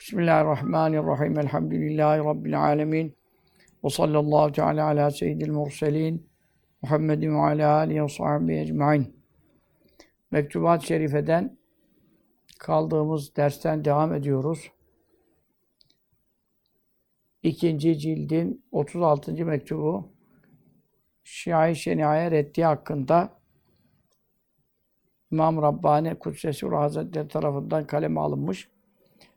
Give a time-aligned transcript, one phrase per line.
[0.00, 1.38] Bismillahirrahmanirrahim.
[1.38, 3.16] Elhamdülillahi Rabbil alemin.
[3.84, 6.30] Ve sallallahu teala ala seyyidil murselin.
[6.82, 9.16] Muhammedin ve ala alihi ve sahbihi ecmain.
[10.30, 11.58] Mektubat-ı Şerife'den
[12.58, 14.72] kaldığımız dersten devam ediyoruz.
[17.42, 19.46] İkinci cildin 36.
[19.46, 20.12] mektubu
[21.24, 23.40] Şia-i Şenia'ya reddi hakkında
[25.30, 28.68] İmam Rabbani Kudsesi Hazretleri tarafından kaleme alınmış.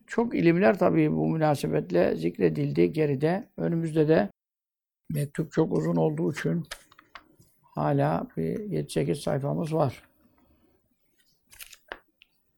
[0.08, 3.50] Çok ilimler tabii bu münasebetle zikredildi geride.
[3.58, 4.30] Önümüzde de
[5.10, 6.64] mektup çok uzun olduğu için
[7.62, 10.04] hala bir 7-8 sayfamız var.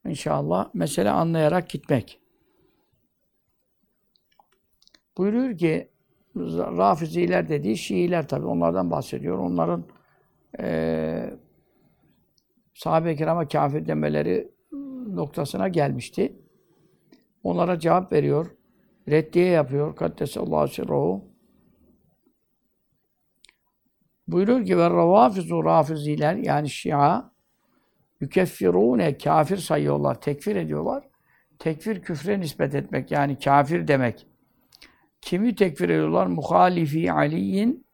[0.06, 2.20] İnşallah mesele anlayarak gitmek.
[5.18, 5.88] Buyuruyor ki
[6.54, 9.38] Rafiziler dediği Şiiler tabii onlardan bahsediyor.
[9.38, 9.84] Onların
[10.60, 11.30] e,
[12.74, 14.52] sahabe-i kirama kafir demeleri
[15.08, 16.36] noktasına gelmişti.
[17.46, 18.50] Onlara cevap veriyor.
[19.08, 19.96] Reddiye yapıyor.
[19.96, 21.24] Kaddesallahu sirruhu.
[24.28, 27.30] Buyuruyor ki ve ravafizu rafiziler yani şia
[28.20, 31.08] yükeffirune kafir sayıyorlar, tekfir ediyorlar.
[31.58, 34.26] Tekfir küfre nispet etmek yani kafir demek.
[35.20, 36.26] Kimi tekfir ediyorlar?
[36.26, 37.86] Muhalifi Ali'in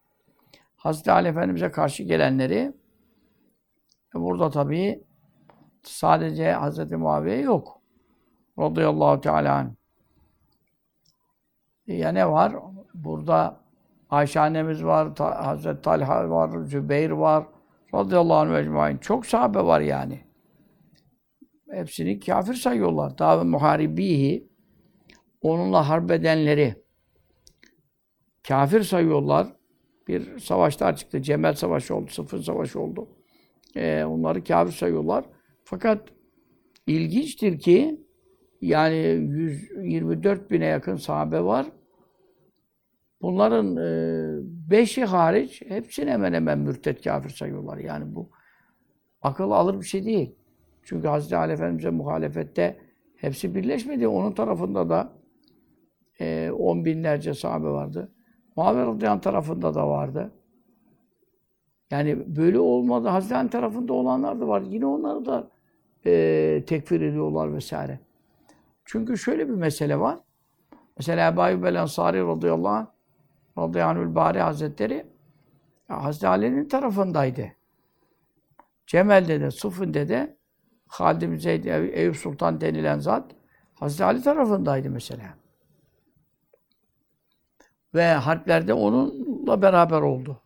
[0.75, 2.73] Hazreti Ali Efendimiz'e karşı gelenleri
[4.15, 5.03] e burada tabii
[5.83, 7.72] sadece Hazreti Muaviye yok.
[8.59, 9.69] Radıyallahu Teala anh.
[11.87, 12.55] Ya ne var?
[12.93, 13.63] Burada
[14.09, 17.45] Ayşe annemiz var, Ta Hazreti Talha var, Zübeyir var.
[17.93, 18.97] Radıyallahu anh ecmain.
[18.97, 20.21] Çok sahabe var yani.
[21.71, 23.17] Hepsini kafir sayıyorlar.
[23.17, 24.47] Daha muharibihi
[25.41, 26.83] onunla harbedenleri
[28.47, 29.47] kafir sayıyorlar.
[30.07, 31.21] Bir savaşlar çıktı.
[31.21, 33.07] Cemel Savaşı oldu, Sıfır Savaşı oldu.
[33.75, 35.25] Ee, onları kafir sayıyorlar.
[35.63, 36.09] Fakat
[36.87, 38.01] ilginçtir ki
[38.63, 41.65] yani 124 bine yakın sahabe var.
[43.21, 47.77] Bunların e, beşi hariç hepsini hemen hemen mürtet kafir sayıyorlar.
[47.77, 48.29] Yani bu
[49.21, 50.35] akıl alır bir şey değil.
[50.83, 52.77] Çünkü Hazreti Ali Efendimiz'e muhalefette
[53.15, 54.07] hepsi birleşmedi.
[54.07, 55.13] Onun tarafında da
[56.19, 58.11] e, on binlerce sahabe vardı.
[58.55, 60.31] Muhabir Radyan tarafında da vardı.
[61.91, 63.07] Yani böyle olmadı.
[63.07, 64.61] Hazreti tarafında olanlar da var.
[64.61, 65.51] Yine onları da
[66.05, 67.99] e, tekfir ediyorlar vesaire.
[68.85, 70.19] Çünkü şöyle bir mesele var.
[70.97, 72.87] Mesela Ebu Ayyub el-Ensari radıyallahu anh
[73.57, 75.05] radıyallahu bari hazretleri
[75.87, 77.51] Hazreti Ali'nin tarafındaydı.
[78.87, 80.37] Cemel'de de, Sıfın'de de
[80.87, 83.31] Halid bin Zeyd, Eyüp Sultan denilen zat
[83.73, 85.37] Hazreti Ali tarafındaydı mesela.
[87.93, 90.41] Ve harplerde onunla beraber oldu.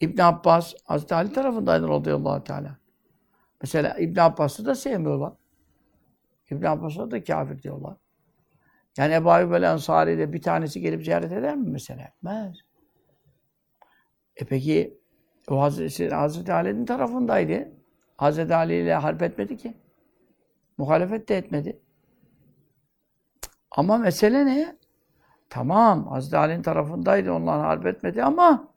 [0.00, 2.78] İbn Abbas Hazreti Ali tarafındaydı radıyallahu teala.
[3.62, 5.32] Mesela İbn Abbas'ı da sevmiyorlar.
[6.50, 7.96] İbn Abbas'a da kafir diyorlar.
[8.98, 12.02] Yani Ebu Ayyub el-Ensari'de bir tanesi gelip ziyaret eder mi mesela?
[12.02, 12.56] Etmez.
[14.36, 14.98] E peki
[15.48, 17.72] o Hazreti, Hazreti Ali'nin tarafındaydı.
[18.16, 19.74] Hazreti Ali ile harp etmedi ki.
[20.78, 21.80] Muhalefet de etmedi.
[23.70, 24.76] Ama mesele ne?
[25.50, 28.68] Tamam, Hazreti Ali'nin tarafındaydı, ondan harp etmedi ama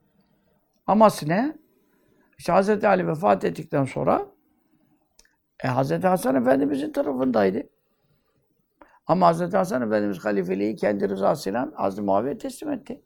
[0.87, 1.57] aması ne?
[2.37, 4.25] İşte Hazreti Ali vefat ettikten sonra
[5.63, 7.63] e, Hazreti Hasan Efendimizin tarafındaydı.
[9.07, 13.01] Ama Hazreti Hasan Efendimiz halifeliği kendi rızasıyla Hazreti Muaviye teslim etti.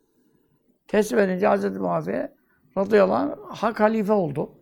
[0.88, 2.34] Teslim edince Hazreti Muaviye
[2.78, 4.58] radıyallahu anh hak halife oldu.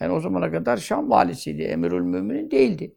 [0.00, 2.96] Yani o zamana kadar Şam valisiydi, emirül müminin değildi.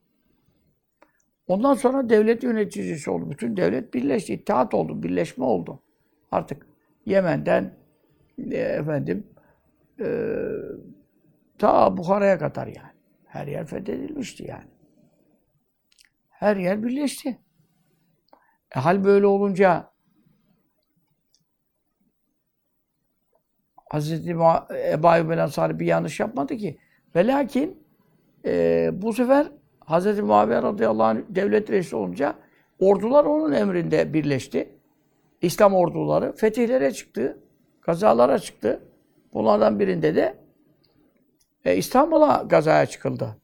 [1.48, 3.30] Ondan sonra devlet yöneticisi oldu.
[3.30, 5.84] Bütün devlet birleşti, ittihat oldu, birleşme oldu.
[6.32, 6.68] Artık
[7.06, 7.78] Yemen'den
[8.52, 9.28] e, efendim
[10.00, 10.36] e,
[11.58, 12.99] ta Bukhara'ya kadar yani.
[13.30, 14.70] Her yer fethedilmişti yani.
[16.30, 17.40] Her yer birleşti.
[18.76, 19.92] E, hal böyle olunca
[23.94, 24.12] Hz.
[24.28, 26.80] Ebu Ayyub el bir yanlış yapmadı ki.
[27.16, 27.84] Ve lakin
[28.46, 29.52] e, bu sefer
[29.86, 30.20] Hz.
[30.20, 32.36] Muaviye radıyallahu anh devlet reisi olunca
[32.80, 34.76] ordular onun emrinde birleşti.
[35.42, 37.40] İslam orduları fetihlere çıktı.
[37.82, 38.84] Gazalara çıktı.
[39.34, 40.39] Bunlardan birinde de
[41.66, 43.38] e, İstanbul'a gazaya çıkıldı.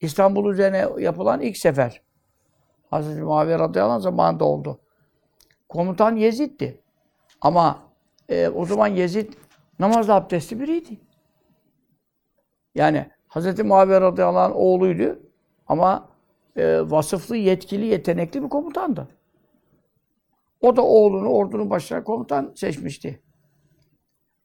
[0.00, 2.02] İstanbul üzerine yapılan ilk sefer.
[2.90, 4.80] Hazreti Muaviye radıyallahu anh zamanında oldu.
[5.68, 6.80] Komutan Yezid'di.
[7.40, 7.78] Ama
[8.28, 9.32] e, o zaman Yezid
[9.78, 11.00] namazda abdestli biriydi.
[12.74, 15.20] Yani Hazreti Muaviye radıyallahu anh oğluydu.
[15.66, 16.08] Ama
[16.56, 19.08] e, vasıflı, yetkili, yetenekli bir komutandı.
[20.60, 23.22] O da oğlunu ordunun başına komutan seçmişti.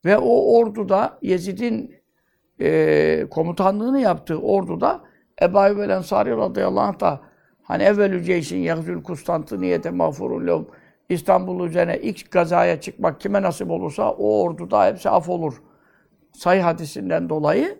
[0.05, 1.96] Ve o orduda Yezid'in
[2.61, 5.01] e, komutanlığını yaptığı orduda
[5.41, 7.21] Ebu Ayyub el Ensari radıyallahu anh da
[7.67, 10.67] Hani evvelü ceyşin yahzül Kustantiniyete mağfurun lehum.
[11.09, 15.61] İstanbul üzerine ilk gazaya çıkmak kime nasip olursa o orduda hepsi af olur.
[16.33, 17.77] Sayı hadisinden dolayı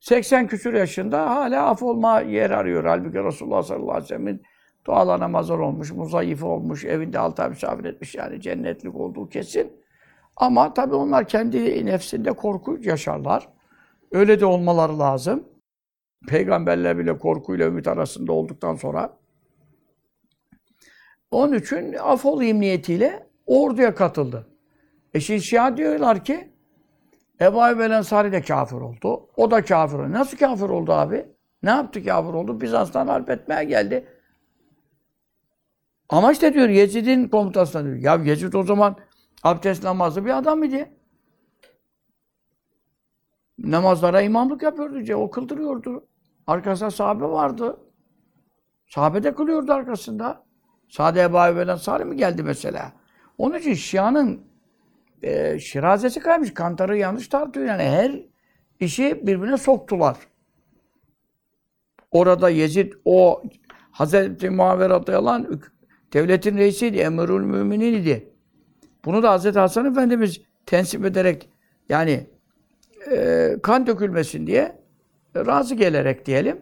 [0.00, 2.84] 80 küsur yaşında hala af olma yer arıyor.
[2.84, 4.42] Halbuki Resulullah sallallahu aleyhi ve sellem'in
[4.86, 9.72] dualarına mazhar olmuş, muzayyife olmuş, evinde altı ay misafir etmiş yani cennetlik olduğu kesin.
[10.36, 13.48] Ama tabii onlar kendi nefsinde korku yaşarlar.
[14.12, 15.44] Öyle de olmaları lazım.
[16.28, 19.18] Peygamberler bile korkuyla ümit arasında olduktan sonra.
[21.30, 24.46] Onun için af olayım niyetiyle orduya katıldı.
[25.14, 26.52] E şimdi Şia diyorlar ki
[27.40, 29.28] Ebu Ayyub el Ensari de kafir oldu.
[29.36, 30.12] O da kafir oldu.
[30.12, 31.26] Nasıl kafir oldu abi?
[31.62, 32.60] Ne yaptı kafir oldu?
[32.60, 34.06] Bizans'tan harp etmeye geldi.
[36.08, 37.96] Ama işte diyor Yezid'in komutasına diyor.
[37.96, 38.96] Ya Yezid o zaman
[39.42, 40.97] abdest namazı bir adam idi.
[43.58, 45.14] Namazlara imamlık yapıyordu.
[45.14, 46.06] O kıldırıyordu.
[46.46, 47.80] Arkasında sahabe vardı.
[48.86, 50.44] Sahabe de kılıyordu arkasında.
[50.88, 52.92] Sade Ebu Ayyub el Ensari mi geldi mesela?
[53.38, 54.40] Onun için Şia'nın
[55.22, 56.54] e, şirazesi kaymış.
[56.54, 57.66] Kantarı yanlış tartıyor.
[57.66, 58.22] Yani her
[58.80, 60.16] işi birbirine soktular.
[62.10, 63.42] Orada Yezid o
[63.90, 65.60] Hazreti Muaviye radıyallahu
[66.12, 68.32] devletin reisiydi, emirül müminin idi.
[69.04, 71.48] Bunu da Hazreti Hasan Efendimiz tensip ederek
[71.88, 72.26] yani
[73.10, 74.78] e, kan dökülmesin diye
[75.34, 76.60] e, razı gelerek diyelim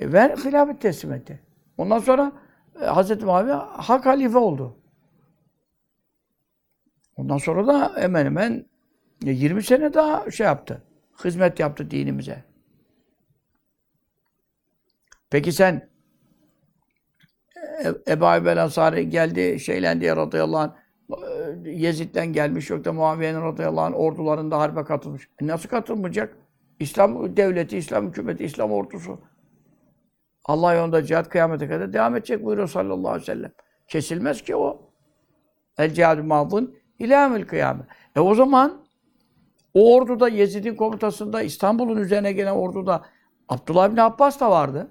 [0.00, 1.40] e, ve hilafet teslim etti.
[1.78, 2.32] Ondan sonra
[2.82, 4.76] e, Hazreti Muaviye hak halife oldu.
[7.16, 8.66] Ondan sonra da hemen hemen
[9.22, 10.82] 20 sene daha şey yaptı.
[11.24, 12.44] Hizmet yaptı dinimize.
[15.30, 15.90] Peki sen
[17.84, 20.79] e, Ebu Ayyub el Ensari geldi, şeylendi ya radıyallahu anh, e,
[21.64, 25.28] Yezid'den gelmiş, yok da Muaviye'nin radıyallahu anh ordularında harbe katılmış.
[25.42, 26.36] E nasıl katılmayacak?
[26.80, 29.20] İslam devleti, İslam hükümeti, İslam ordusu.
[30.44, 33.52] Allah yolunda cihat kıyamete kadar devam edecek buyuruyor sallallahu aleyhi ve sellem.
[33.88, 34.80] Kesilmez ki o.
[35.78, 37.86] El cihad-ı madın İlâmil kıyame.
[38.16, 38.82] E o zaman
[39.74, 43.02] o orduda Yezid'in komutasında İstanbul'un üzerine gelen orduda
[43.48, 44.88] Abdullah bin Abbas da vardı.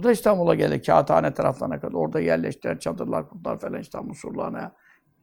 [0.00, 0.82] O da İstanbul'a geldi.
[0.82, 1.92] Kağıthane taraflarına kadar.
[1.92, 2.80] Orada yerleştiler.
[2.80, 4.74] Çadırlar, kurtlar falan İstanbul surlarına.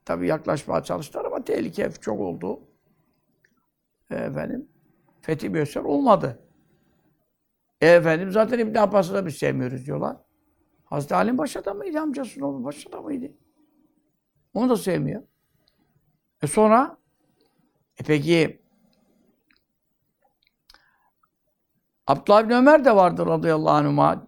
[0.05, 2.59] Tabi yaklaşmaya çalıştılar ama tehlike çok oldu.
[4.11, 4.67] E, efendim.
[5.21, 6.39] Fethi Müyesser olmadı.
[7.81, 10.17] E efendim zaten İbn Abbas'ı da biz sevmiyoruz diyorlar.
[10.85, 11.99] Hazreti Ali'nin baş adamıydı.
[11.99, 13.33] Amcasının oğlu baş adamıydı.
[14.53, 15.23] Onu da sevmiyor.
[16.41, 16.97] E sonra
[17.99, 18.61] e peki
[22.07, 24.26] Abdullah bin Ömer de vardı radıyallahu anhuma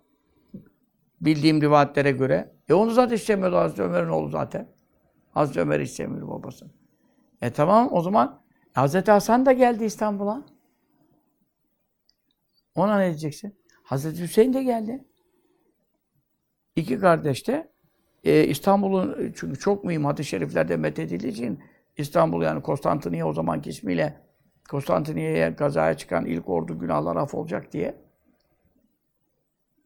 [1.21, 2.56] bildiğim rivayetlere göre.
[2.69, 4.69] E onu zaten istemiyordu Hazreti Ömer'in oğlu zaten.
[5.31, 6.66] Hazreti Ömer istemiyor babası.
[7.42, 8.42] E tamam o zaman
[8.74, 10.45] Hazreti Hasan da geldi İstanbul'a.
[12.75, 13.60] Ona ne diyeceksin?
[13.83, 15.06] Hazreti Hüseyin de geldi.
[16.75, 17.71] İki kardeş de
[18.24, 21.60] e, İstanbul'un çünkü çok mühim hadis-i şeriflerde methedildiği için
[21.98, 24.21] İstanbul yani Konstantiniye o zamanki ismiyle
[24.69, 28.09] Konstantiniye'ye gazaya çıkan ilk ordu günahlar af olacak diye.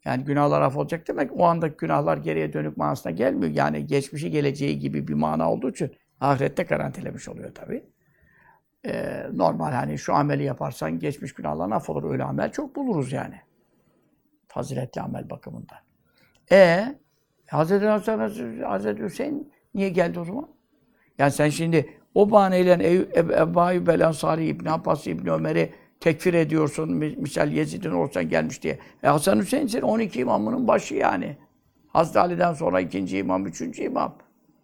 [0.06, 3.52] Yani günahlar af olacak demek o andaki günahlar geriye dönük manasına gelmiyor.
[3.52, 7.84] Yani geçmişi geleceği gibi bir mana olduğu için ahirette garantilemiş oluyor tabi.
[8.86, 12.12] Ee, normal hani şu ameli yaparsan geçmiş günahlar af olur.
[12.12, 13.36] Öyle amel çok buluruz yani.
[14.48, 15.78] Faziletli amel bakımından.
[16.52, 16.86] E
[17.48, 18.20] Hazreti Hasan,
[18.64, 20.48] Hazreti Hüseyin niye geldi o zaman?
[21.18, 26.92] Yani sen şimdi o bahaneyle Ebu Ayyub el Ensari, İbn Abbas, İbn Ömer'i tekfir ediyorsun.
[27.18, 28.80] Misal Yezid'in olsan gelmiş diye.
[29.04, 31.38] E Hasan Hüseyin senin 12 imamının başı yani.
[31.88, 34.18] Hazreti Ali'den sonra ikinci imam, üçüncü imam.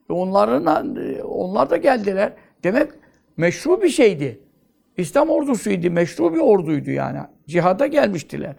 [0.09, 2.33] E onların, onlar da geldiler.
[2.63, 2.91] Demek
[3.37, 4.39] meşru bir şeydi.
[4.97, 7.19] İslam ordusuydu, meşru bir orduydu yani.
[7.47, 8.55] Cihada gelmiştiler.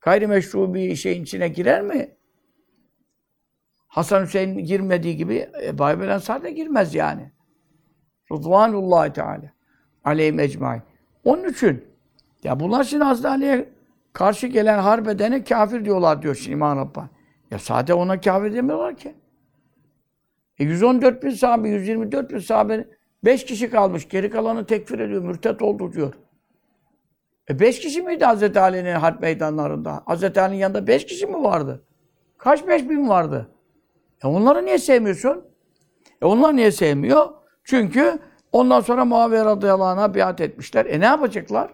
[0.00, 2.08] Gayrimeşru bir şeyin içine girer mi?
[3.86, 7.32] Hasan Hüseyin girmediği gibi Ebu Ensar da girmez yani.
[8.32, 9.52] Rıdvanullahi Teala.
[10.04, 10.82] Aleyhim ecmain.
[11.26, 11.84] Onun için
[12.44, 13.68] ya bunlar şimdi Hazreti Ali'ye
[14.12, 17.08] karşı gelen harbedene kafir diyorlar diyor şimdi İmam Rabbani.
[17.50, 19.14] Ya sade ona kafir demiyorlar ki.
[20.58, 22.88] E 114 bin sahabe, 124 bin sahabe
[23.24, 24.08] 5 kişi kalmış.
[24.08, 25.22] Geri kalanı tekfir ediyor.
[25.22, 26.14] Mürtet oldu diyor.
[27.50, 30.02] E 5 kişi miydi Hazreti Ali'nin harp meydanlarında?
[30.06, 31.84] Hazreti Ali'nin yanında 5 kişi mi vardı?
[32.38, 33.50] Kaç 5 bin vardı?
[34.24, 35.44] E onları niye sevmiyorsun?
[36.22, 37.28] E onlar niye sevmiyor?
[37.64, 38.18] Çünkü
[38.56, 40.86] ondan sonra Muaviye radıyallahu anh'a biat etmişler.
[40.86, 41.70] E ne yapacaklar?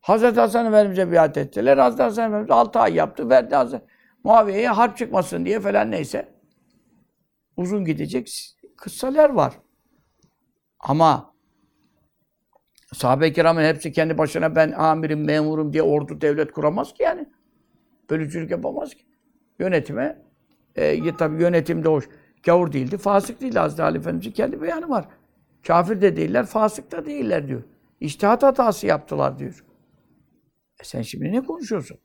[0.00, 1.78] Hazreti Hasan Efendimiz'e biat ettiler.
[1.78, 3.30] Hazreti Hasan Efendimiz 6 ay yaptı.
[3.30, 3.84] Verdi Hazreti
[4.24, 6.28] Muaviye'ye harp çıkmasın diye falan neyse.
[7.56, 8.30] Uzun gidecek
[8.76, 9.52] kıssalar var.
[10.80, 11.34] Ama
[12.92, 17.28] sahabe-i kiramın hepsi kendi başına ben amirim, memurum diye ordu devlet kuramaz ki yani.
[18.10, 19.06] Bölücülük yapamaz ki.
[19.58, 20.22] Yönetime,
[20.76, 22.00] e, tabi yönetimde o
[22.42, 23.58] gavur değildi, fasık değildi.
[23.58, 25.08] Hazreti Ali Efendimiz'in kendi beyanı var.
[25.66, 27.62] Kafir de değiller, fasık da değiller diyor.
[28.00, 29.64] İçtihat hatası yaptılar diyor.
[30.80, 31.98] E sen şimdi ne konuşuyorsun?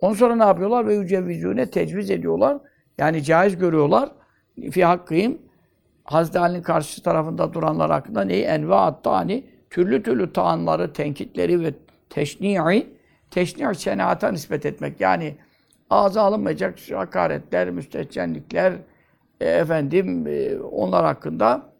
[0.00, 0.86] Ondan sonra ne yapıyorlar?
[0.86, 2.58] Ve yücevvizûne tecviz ediyorlar.
[2.98, 4.12] Yani caiz görüyorlar.
[4.70, 5.38] Fi hakkıyım.
[6.04, 8.44] Hazreti Ali'nin karşı tarafında duranlar hakkında neyi?
[8.44, 11.74] Enva hani türlü türlü taanları, tenkitleri ve
[12.10, 12.86] teşni'i
[13.30, 15.00] teşni' senaata nispet etmek.
[15.00, 15.36] Yani
[15.90, 18.72] ağza alınmayacak hakaretler, müstehcenlikler,
[19.40, 21.71] e, efendim e, onlar hakkında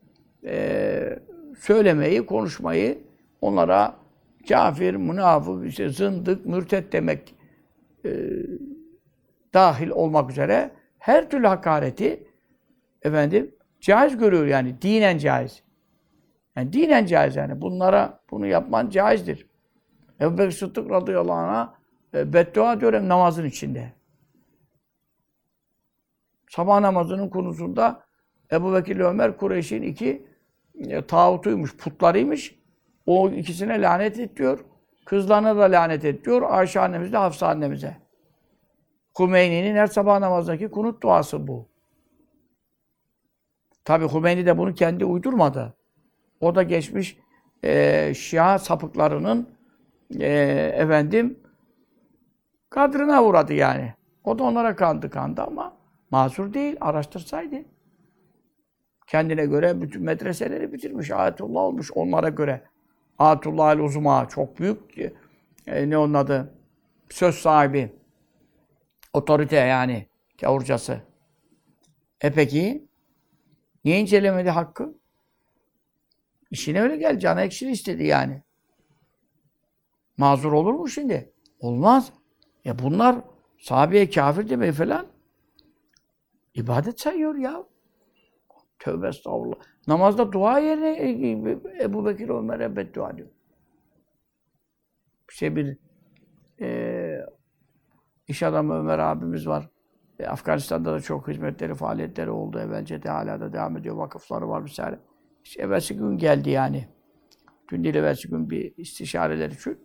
[0.45, 1.19] e,
[1.59, 2.99] söylemeyi, konuşmayı,
[3.41, 3.97] onlara
[4.49, 7.35] kafir, münafık, işte zındık, mürtet demek
[8.05, 8.11] e,
[9.55, 12.27] dahil olmak üzere her türlü hakareti
[13.03, 15.63] efendim caiz görüyor yani dinen caiz.
[16.57, 17.61] Yani dinen caiz yani.
[17.61, 19.47] Bunlara bunu yapman caizdir.
[20.21, 21.75] Ebu Bekir Sıddık radıyallahu anh'a
[22.15, 23.93] e, beddua diyor hem namazın içinde.
[26.51, 28.05] Sabah namazının konusunda
[28.53, 30.27] Ebu Bekir Ömer Kureyş'in iki
[30.89, 32.59] e, tağutuymuş, putlarıymış.
[33.07, 34.41] O ikisine lanet et.
[35.05, 36.43] Kızlarına da lanet et diyor.
[36.51, 37.97] Ayşe annemize, Hafsa annemize.
[39.19, 41.69] Hümeyni'nin her sabah namazındaki kunut duası bu.
[43.85, 45.75] Tabi Hümeyni de bunu kendi uydurmadı.
[46.41, 47.19] O da geçmiş
[47.65, 49.49] e, Şia sapıklarının
[50.21, 50.29] e,
[50.77, 51.39] efendim
[52.71, 53.95] kadrına uğradı yani.
[54.25, 55.77] O da onlara kandı kandı ama
[56.11, 56.77] mazur değil.
[56.81, 57.57] Araştırsaydı.
[59.13, 61.11] Kendine göre bütün medreseleri bitirmiş.
[61.11, 62.63] Ayetullah olmuş onlara göre.
[63.19, 64.99] Ayetullah el-Uzma çok büyük
[65.67, 66.55] e, ne onun adı?
[67.11, 67.93] Söz sahibi.
[69.13, 70.07] Otorite yani.
[70.41, 71.01] Gavurcası.
[72.21, 72.89] E peki
[73.85, 74.95] niye incelemedi hakkı?
[76.51, 77.19] İşine öyle gel.
[77.19, 78.43] Canı ekşili istedi yani.
[80.17, 81.33] Mazur olur mu şimdi?
[81.61, 82.13] Olmaz.
[82.65, 83.17] Ya bunlar
[83.59, 85.07] sahabeye kafir demeyi falan
[86.55, 87.72] ibadet sayıyor ya.
[88.83, 89.57] Tövbe estağfurullah.
[89.87, 93.29] Namazda dua yerine e, e, Ebu Bekir Ömer'e beddua diyor.
[95.31, 95.77] İşte bir
[96.61, 97.27] e,
[98.29, 99.69] iş adamı Ömer abimiz var.
[100.19, 102.59] E, Afganistan'da da çok hizmetleri, faaliyetleri oldu.
[102.59, 103.97] Evvelce de hala da devam ediyor.
[103.97, 104.99] Vakıfları var vesaire.
[105.45, 106.89] İşte evvelsi gün geldi yani.
[107.71, 109.79] Dün değil evvelsi gün bir istişareler için.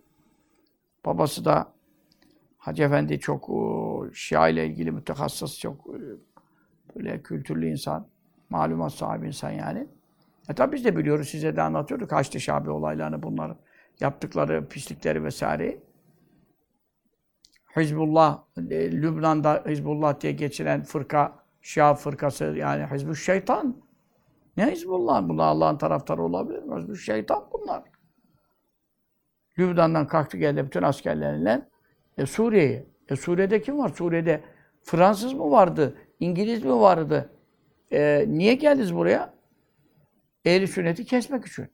[1.04, 1.72] Babası da
[2.58, 6.00] Hacı Efendi çok o, Şia ile ilgili mütehassıs, çok e,
[6.96, 8.08] böyle kültürlü insan.
[8.50, 9.86] Malumat sahibi insan yani.
[10.48, 13.56] E tabi biz de biliyoruz, size de anlatıyorduk Haçlı Şabi olaylarını, bunların
[14.00, 15.78] yaptıkları pislikleri vesaire.
[17.76, 23.76] Hizbullah, e, Lübnan'da Hizbullah diye geçiren fırka, Şia fırkası yani Hizbü Şeytan.
[24.56, 25.28] Ne Hizbullah?
[25.28, 26.76] Bunlar Allah'ın taraftarı olabilir mi?
[26.76, 27.82] Hizbü Şeytan bunlar.
[29.58, 31.68] Lübnan'dan kalktı geldi bütün askerleriyle
[32.18, 32.86] e, Suriye'ye.
[33.08, 33.88] E, Suriye'de kim var?
[33.88, 34.44] Suriye'de
[34.82, 35.96] Fransız mı vardı?
[36.20, 37.30] İngiliz mi vardı?
[37.92, 39.34] E, niye geldiniz buraya?
[40.44, 41.68] Ehli sünneti kesmek için.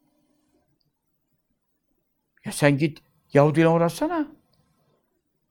[2.45, 2.99] Ya sen git
[3.33, 4.29] Yahudi'yle uğraşsana.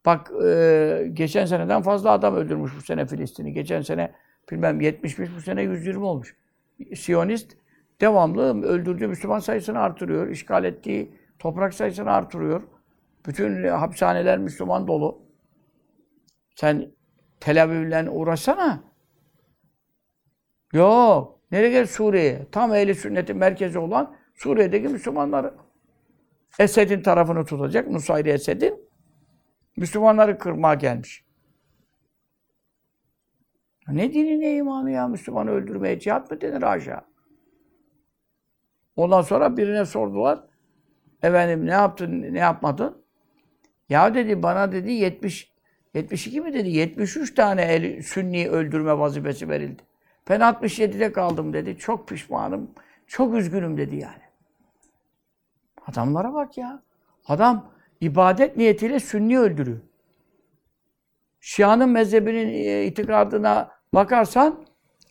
[0.06, 3.54] Bak e, geçen seneden fazla adam öldürmüş bu sene Filistin'i.
[3.54, 4.14] Geçen sene
[4.52, 6.36] bilmem 70'miş bu sene 120 olmuş.
[6.96, 7.58] Siyonist
[8.02, 10.28] devamlı öldürdüğü Müslüman sayısını artırıyor.
[10.28, 12.64] işgal ettiği toprak sayısını artırıyor.
[13.26, 15.22] Bütün hapishaneler Müslüman dolu.
[16.56, 16.92] Sen
[17.40, 18.93] Tel Aviv'le uğraşsana.
[20.74, 21.40] Yok.
[21.52, 22.48] Nereye gel Suriye'ye?
[22.52, 25.54] Tam ehli sünnetin merkezi olan Suriye'deki Müslümanları.
[26.60, 27.90] Esed'in tarafını tutacak.
[27.90, 28.90] Nusayri Esed'in.
[29.78, 31.26] Müslümanları kırmaya gelmiş.
[33.88, 37.02] Ne dini ne imanı ya Müslümanı öldürmeye cihat mı denir aşağı?
[38.96, 40.44] Ondan sonra birine sordular.
[41.24, 43.04] Efendim ne yaptın, ne yapmadın?
[43.90, 45.52] Ya dedi bana dedi 70
[45.94, 46.70] 72 mi dedi?
[46.70, 49.82] 73 tane el, sünni öldürme vazifesi verildi.
[50.30, 51.78] Ben 67'de kaldım dedi.
[51.78, 52.72] Çok pişmanım.
[53.08, 54.24] Çok üzgünüm dedi yani.
[55.88, 56.84] Adamlara bak ya.
[57.28, 59.80] Adam ibadet niyetiyle sünni öldürüyor.
[61.40, 64.66] Şia'nın mezhebinin e, itikadına bakarsan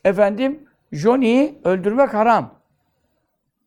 [0.05, 2.55] efendim Johnny'yi öldürmek haram.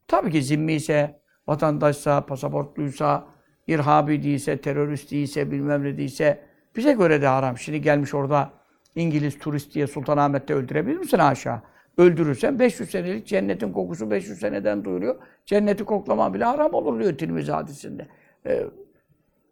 [0.07, 3.27] Tabii ki zimmi ise, vatandaşsa, pasaportluysa,
[3.67, 7.57] irhabi değilse, terörist değilse, bilmem ne değilse bize göre de haram.
[7.57, 8.53] Şimdi gelmiş orada
[8.95, 11.61] İngiliz turist diye Sultanahmet'te öldürebilir misin aşağı?
[11.97, 15.15] Öldürürsen 500 senelik cennetin kokusu 500 seneden duyuluyor.
[15.45, 18.07] Cenneti koklaman bile haram olur diyor Tirmizi hadisinde.
[18.45, 18.65] Ee,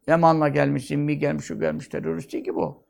[0.08, 2.84] Yaman'la gelmiş, zimmi gelmiş, şu gelmiş, terörist değil ki bu.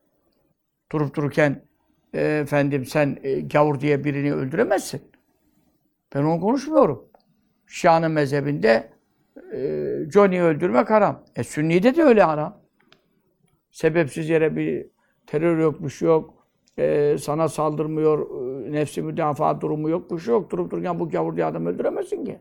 [0.92, 1.66] Durup dururken
[2.14, 5.02] e, efendim sen e, gavur diye birini öldüremezsin.
[6.16, 7.10] Ben onu konuşmuyorum.
[7.68, 8.94] Şia'nın mezhebinde
[9.54, 9.60] e,
[10.14, 11.24] Johnny'yi öldürmek haram.
[11.36, 12.62] E Sünni'de de öyle haram.
[13.72, 14.88] sebepsiz yere bir
[15.28, 16.43] terör yok, bir şey yok.
[16.78, 18.20] Ee, sana saldırmıyor,
[18.66, 20.52] e, nefsi müdafaa durumu yok, bir şey yok.
[20.52, 22.40] Durup dururken bu gavur diye adam öldüremezsin ki.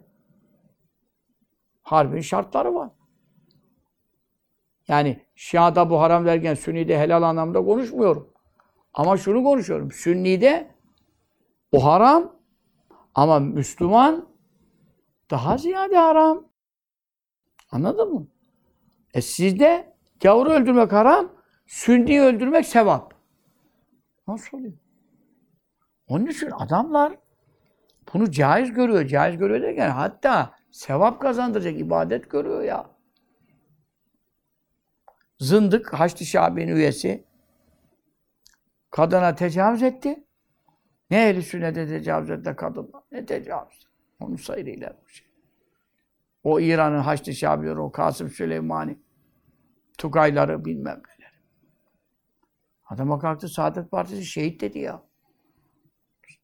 [1.82, 2.90] Harbin şartları var.
[4.88, 8.32] Yani Şia'da bu haram derken Sünni'de helal anlamda konuşmuyorum.
[8.94, 9.92] Ama şunu konuşuyorum.
[9.92, 10.74] Sünni'de
[11.72, 12.36] o haram
[13.14, 14.28] ama Müslüman
[15.30, 16.44] daha ziyade haram.
[17.70, 18.26] Anladın mı?
[19.14, 21.32] E sizde gavuru öldürmek haram,
[21.66, 23.14] Sünni'yi öldürmek sevap.
[24.32, 24.72] Nasıl oluyor?
[26.06, 27.18] Onun için adamlar
[28.14, 29.06] bunu caiz görüyor.
[29.06, 32.90] Caiz görüyor derken hatta sevap kazandıracak ibadet görüyor ya.
[35.38, 37.24] Zındık, Haçlı Şabi'nin üyesi
[38.90, 40.24] kadına tecavüz etti.
[41.10, 43.02] Ne ehli sünnete tecavüz etti kadınla?
[43.12, 43.88] Ne tecavüz?
[44.20, 45.26] Onun sayırıyla bu şey.
[46.44, 48.98] O İran'ın Haçlı Şabi'leri, o Kasım Süleymani,
[49.98, 51.21] Tugayları bilmem neler.
[52.92, 55.02] Adama kalktı Saadet Partisi şehit dedi ya.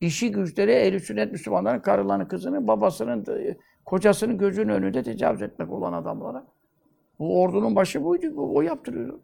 [0.00, 3.26] İşi güçleri ehli sünnet Müslümanların karılarını, kızını, babasının,
[3.84, 6.46] kocasının gözünün önünde tecavüz etmek olan adamlara.
[7.18, 8.34] Bu ordunun başı buydu.
[8.36, 9.22] O yaptırıyordu.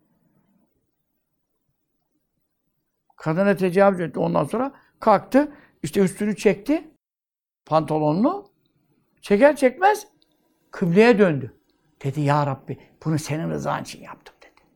[3.16, 4.18] Kadına tecavüz etti.
[4.18, 5.52] Ondan sonra kalktı.
[5.82, 6.90] işte üstünü çekti.
[7.66, 8.50] Pantolonunu.
[9.20, 10.06] Çeker çekmez
[10.70, 11.54] kıbleye döndü.
[12.04, 14.66] Dedi ya Rabbi bunu senin rızan için yaptım dedi.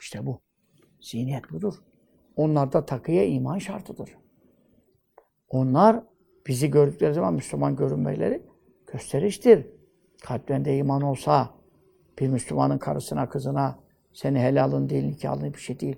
[0.00, 0.49] İşte bu.
[1.00, 1.74] Zihniyet budur.
[2.36, 4.10] Onlarda takıya iman şartıdır.
[5.48, 6.02] Onlar
[6.46, 8.42] bizi gördükleri zaman Müslüman görünmeleri
[8.86, 9.66] gösteriştir.
[10.22, 11.50] Kalplerinde iman olsa
[12.18, 13.78] bir Müslümanın karısına, kızına
[14.12, 15.96] seni helalın değil, nikahın bir şey değil.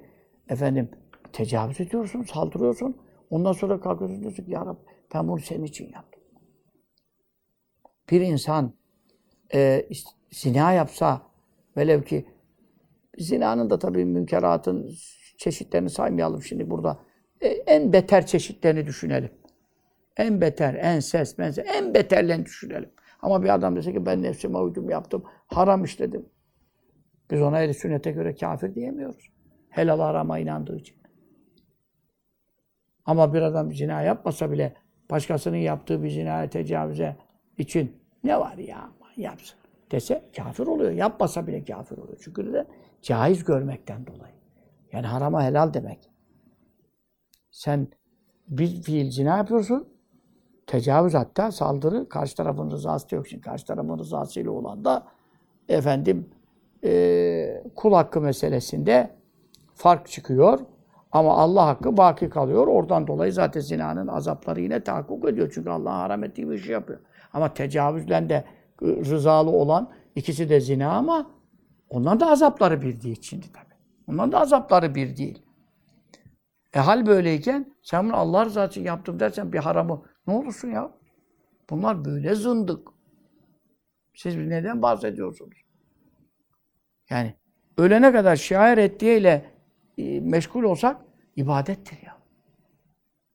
[0.48, 0.90] Efendim
[1.32, 2.96] tecavüz ediyorsun, saldırıyorsun.
[3.30, 4.80] Ondan sonra kalkıyorsun diyorsun ki ya Rabbi
[5.14, 6.22] ben bunu senin için yaptım.
[8.10, 8.72] Bir insan
[9.54, 9.88] e,
[10.30, 11.22] zina yapsa
[11.76, 12.26] velev ki
[13.18, 14.94] zinanın da tabii münkeratın
[15.38, 16.98] çeşitlerini saymayalım şimdi burada.
[17.40, 19.30] E, en beter çeşitlerini düşünelim.
[20.16, 22.90] En beter, en ses, benzer, en beterlerini düşünelim.
[23.22, 26.26] Ama bir adam dese ki ben nefsime uydum yaptım, haram işledim.
[27.30, 29.30] Biz ona eli sünnete göre kafir diyemiyoruz.
[29.68, 30.96] Helal harama inandığı için.
[33.04, 34.74] Ama bir adam zina yapmasa bile
[35.10, 37.16] başkasının yaptığı bir zinaya tecavüze
[37.58, 39.58] için ne var ya yapsın
[39.90, 40.90] dese kafir oluyor.
[40.90, 42.18] Yapmasa bile kafir oluyor.
[42.24, 42.66] Çünkü de
[43.02, 44.34] caiz görmekten dolayı.
[44.92, 46.10] Yani harama helal demek.
[47.50, 47.88] Sen
[48.48, 49.88] bir fiil zina yapıyorsun,
[50.66, 53.28] tecavüz hatta saldırı karşı tarafın rızası yok.
[53.28, 55.06] Şimdi karşı tarafın rızasıyla olan da
[55.68, 56.28] efendim
[56.84, 59.10] e, kul hakkı meselesinde
[59.74, 60.60] fark çıkıyor.
[61.12, 62.66] Ama Allah hakkı baki kalıyor.
[62.66, 65.50] Oradan dolayı zaten zinanın azapları yine tahakkuk ediyor.
[65.54, 66.98] Çünkü Allah'ın haram ettiği bir şey yapıyor.
[67.32, 68.44] Ama tecavüzle de
[68.82, 71.30] rızalı olan ikisi de zina ama
[71.92, 73.74] onların da azapları bir değil şimdi tabii.
[74.06, 75.42] Onların da azapları bir değil.
[76.74, 80.90] E hal böyleyken sen bunu Allah rızası için yaptım dersen bir haramı ne olursun ya?
[81.70, 82.88] Bunlar böyle zındık.
[84.14, 85.62] Siz neden bahsediyorsunuz?
[87.10, 87.34] Yani
[87.78, 89.50] ölene kadar şair ettiğiyle
[89.98, 91.00] e, meşgul olsak
[91.36, 92.18] ibadettir ya.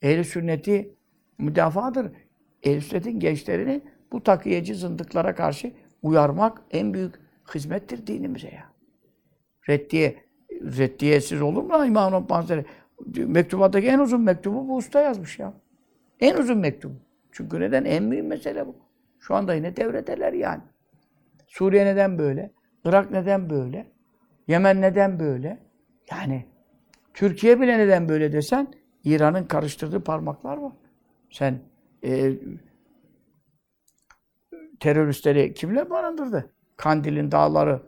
[0.02, 0.96] Ehl-i sünneti
[1.38, 2.12] müdafadır.
[2.64, 8.70] Ehl-i sünnetin gençlerini bu takiyeci zındıklara karşı uyarmak en büyük hizmettir dinimize ya.
[9.70, 10.16] Reddiye,
[10.52, 12.66] reddiyesiz olur mu İmam Rabbani
[13.16, 15.54] Mektubattaki en uzun mektubu bu usta yazmış ya.
[16.20, 16.94] En uzun mektubu.
[17.32, 17.86] Çünkü neden?
[17.86, 18.76] En mühim mesele bu.
[19.20, 20.62] Şu anda yine devredeler yani.
[21.48, 22.52] Suriye neden böyle?
[22.86, 23.88] Irak neden böyle?
[24.48, 25.60] Yemen neden böyle?
[26.12, 26.46] Yani
[27.14, 28.68] Türkiye bile neden böyle desen
[29.04, 30.74] İran'ın karıştırdığı parmaklar var.
[31.30, 31.60] Sen
[32.04, 32.34] e,
[34.80, 36.54] teröristleri kimler barındırdı?
[36.78, 37.82] Kandil'in dağları,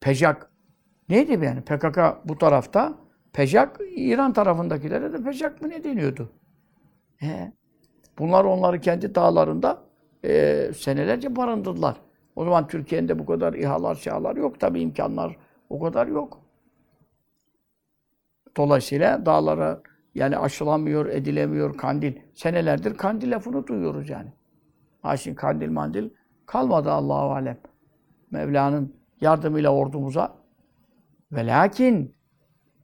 [0.00, 0.50] Pejak
[1.08, 1.60] neydi yani?
[1.60, 2.98] PKK bu tarafta,
[3.32, 6.32] Pejak İran tarafındakilere de Pejak mı ne deniyordu?
[7.16, 7.52] He.
[8.18, 9.82] Bunlar onları kendi dağlarında
[10.24, 11.96] e, senelerce barındırdılar.
[12.36, 15.36] O zaman Türkiye'nin de bu kadar İHA'lar, SİHA'lar yok tabii imkanlar
[15.70, 16.40] o kadar yok.
[18.56, 19.82] Dolayısıyla dağlara
[20.14, 22.14] yani aşılamıyor, edilemiyor kandil.
[22.34, 24.32] Senelerdir kandil lafını duyuyoruz yani.
[25.02, 26.10] Ha kandil mandil
[26.46, 27.58] kalmadı Allahu alem.
[28.30, 30.34] Mevla'nın yardımıyla ordumuza.
[31.32, 32.14] Ve lakin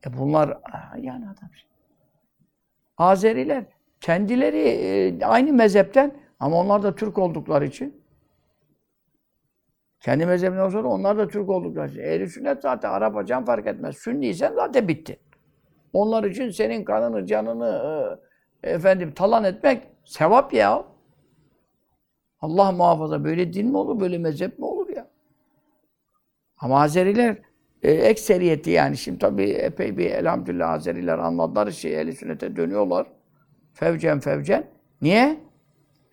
[0.06, 0.58] e bunlar
[0.98, 1.50] yani adam.
[2.98, 3.64] Azeriler
[4.00, 8.02] kendileri e, aynı mezhepten ama onlar da Türk oldukları için
[10.00, 12.00] kendi mezhebinden sonra onlar da Türk oldukları için.
[12.00, 13.96] Ehl-i sünnet zaten Arap can fark etmez.
[13.96, 15.18] Sünniysen zaten bitti.
[15.92, 18.18] Onlar için senin kanını, canını
[18.62, 20.84] e, efendim talan etmek sevap ya.
[22.42, 25.08] Allah muhafaza böyle din mi olur, böyle mezhep mi olur ya?
[26.56, 27.38] Ama Azeriler
[27.82, 33.06] e, ekseriyeti yani şimdi tabii epey bir elhamdülillah Azeriler anladılar şey eli sünnete dönüyorlar.
[33.72, 34.64] Fevcen fevcen.
[35.02, 35.40] Niye?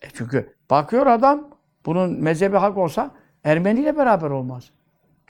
[0.02, 1.50] E çünkü bakıyor adam
[1.86, 3.12] bunun mezhebi hak olsa
[3.44, 4.72] Ermeni ile beraber olmaz.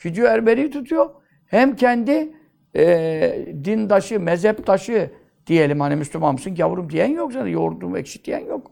[0.03, 1.09] Gidiyor Ermeni'yi tutuyor.
[1.45, 2.33] Hem kendi
[2.75, 5.11] e, dindaşı, mezheptaşı
[5.47, 7.47] diyelim hani Müslüman mısın yavrum diyen yok zaten.
[7.47, 8.71] Yoğurdum ekşi diyen yok.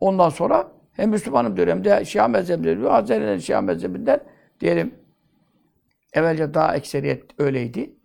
[0.00, 2.90] Ondan sonra hem Müslümanım diyor hem de Şia mezhebinden diyor.
[2.90, 4.20] Azerilerin Şia mezhebinden
[4.60, 4.94] diyelim
[6.12, 7.96] evvelce daha ekseriyet öyleydi.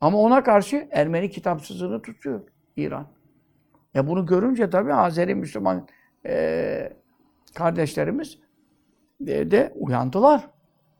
[0.00, 2.40] Ama ona karşı Ermeni kitapsızlığını tutuyor
[2.76, 3.06] İran.
[3.94, 5.88] E bunu görünce tabii Azeri Müslüman
[6.26, 6.92] e,
[7.54, 8.38] kardeşlerimiz
[9.20, 10.50] de, de uyandılar.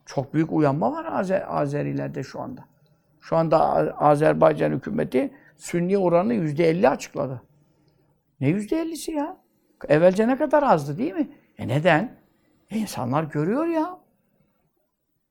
[0.06, 2.64] Çok büyük uyanma var Azer, Azerilerde şu anda.
[3.20, 3.58] Şu anda
[3.98, 7.42] Azerbaycan hükümeti Sünni oranını yüzde elli açıkladı.
[8.40, 9.39] Ne yüzde ellisi ya?
[9.88, 11.30] Evvelce ne kadar azdı değil mi?
[11.58, 12.16] E neden?
[12.70, 14.00] E insanlar görüyor ya.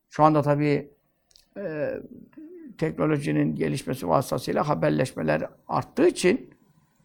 [0.09, 0.91] Şu anda tabii
[1.57, 1.93] e,
[2.77, 6.49] teknolojinin gelişmesi vasıtasıyla haberleşmeler arttığı için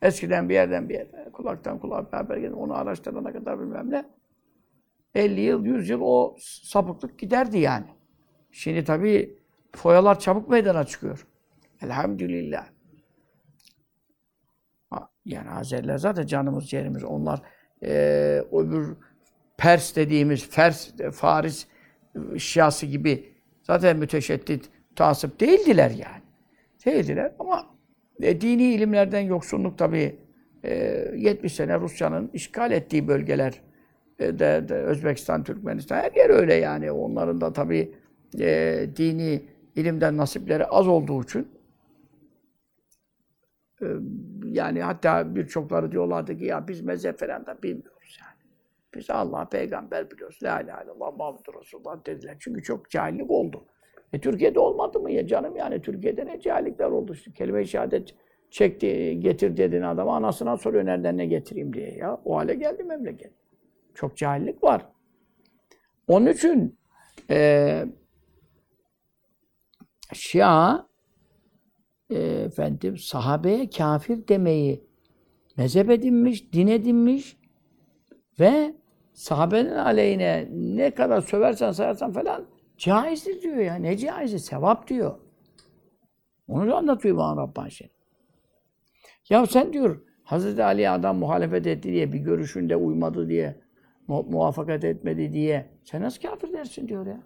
[0.03, 4.05] eskiden bir yerden bir yere, kulaktan kulağa haber geldi, onu araştırana kadar bilmem ne.
[5.15, 7.87] 50 yıl, 100 yıl o sapıklık giderdi yani.
[8.53, 9.39] Şimdi tabii
[9.73, 11.27] foyalar çabuk meydana çıkıyor.
[11.83, 12.74] Elhamdülillah.
[15.25, 17.05] Yani Azeriler zaten canımız, ciğerimiz.
[17.05, 17.43] Onlar
[17.83, 17.93] e,
[18.53, 18.97] öbür
[19.57, 21.67] Pers dediğimiz, Fers, Faris
[22.39, 23.33] Şiası gibi
[23.63, 26.23] zaten müteşeddit, tasip değildiler yani.
[26.87, 27.67] Değildiler ama
[28.23, 30.19] e, dini ilimlerden yoksunluk tabii
[30.65, 30.75] e,
[31.17, 33.61] 70 sene Rusya'nın işgal ettiği bölgeler
[34.19, 36.93] e, de, de Özbekistan, Türkmenistan her yer öyle yani.
[36.93, 37.95] Onların da tabii
[38.41, 39.43] e, dini
[39.77, 41.49] ilimden nasipleri az olduğu için
[43.83, 43.87] e,
[44.55, 48.51] yani hatta birçokları diyorlardı ki ya biz mezhep falan da bilmiyoruz yani.
[48.95, 50.39] Biz Allah peygamber biliyoruz.
[50.43, 52.37] La ilahe illallah Muhammedur Resulullah dediler.
[52.41, 53.65] Çünkü çok cahillik oldu.
[54.13, 57.33] E Türkiye'de olmadı mı ya canım yani Türkiye'de ne cahillikler oldu işte.
[57.33, 58.15] Kelime-i şehadet
[58.51, 62.21] çekti, getir dedin adama anasına soruyor nereden ne getireyim diye ya.
[62.25, 63.33] O hale geldi memleket.
[63.95, 64.87] Çok cahillik var.
[66.09, 66.79] Onun için
[67.31, 67.85] e,
[70.13, 70.87] Şia
[72.11, 74.85] e, efendim sahabeye kafir demeyi
[75.57, 77.37] mezhep edinmiş, din edinmiş
[78.41, 78.75] ve
[79.13, 82.47] sahabenin aleyhine ne kadar söversen sayarsan falan
[82.79, 83.75] caizdir diyor ya.
[83.75, 84.39] Ne caizi?
[84.39, 85.19] Sevap diyor.
[86.49, 87.93] Onu da anlatıyor bana Rabbani Şerif.
[89.31, 93.61] Ya sen diyor Hazreti Ali'ye adam muhalefet etti diye, bir görüşünde uymadı diye,
[94.07, 97.21] mu muvaffakat etmedi diye sen nasıl kafir dersin diyor ya.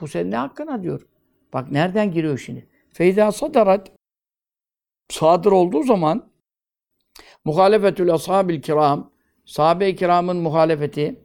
[0.00, 1.06] Bu senin ne hakkına diyor.
[1.52, 2.66] Bak nereden giriyor şimdi.
[2.98, 3.90] Feyda sadarat
[5.08, 6.30] sadır olduğu zaman
[7.44, 9.10] muhalefetül ashabil kiram
[9.44, 11.20] sahabe-i kiramın muhalefeti